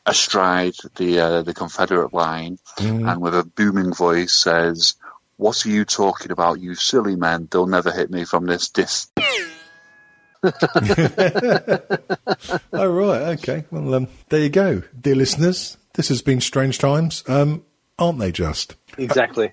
[0.07, 4.95] astride the uh, the Confederate line, and with a booming voice says,
[5.37, 7.47] "What are you talking about, you silly men?
[7.51, 9.27] They'll never hit me from this distance."
[12.73, 13.39] Oh right.
[13.39, 13.64] Okay.
[13.71, 15.77] Well, um, there you go, dear listeners.
[15.95, 17.64] This has been strange times, um,
[17.99, 18.33] aren't they?
[18.33, 18.77] Just.
[18.97, 19.53] Exactly.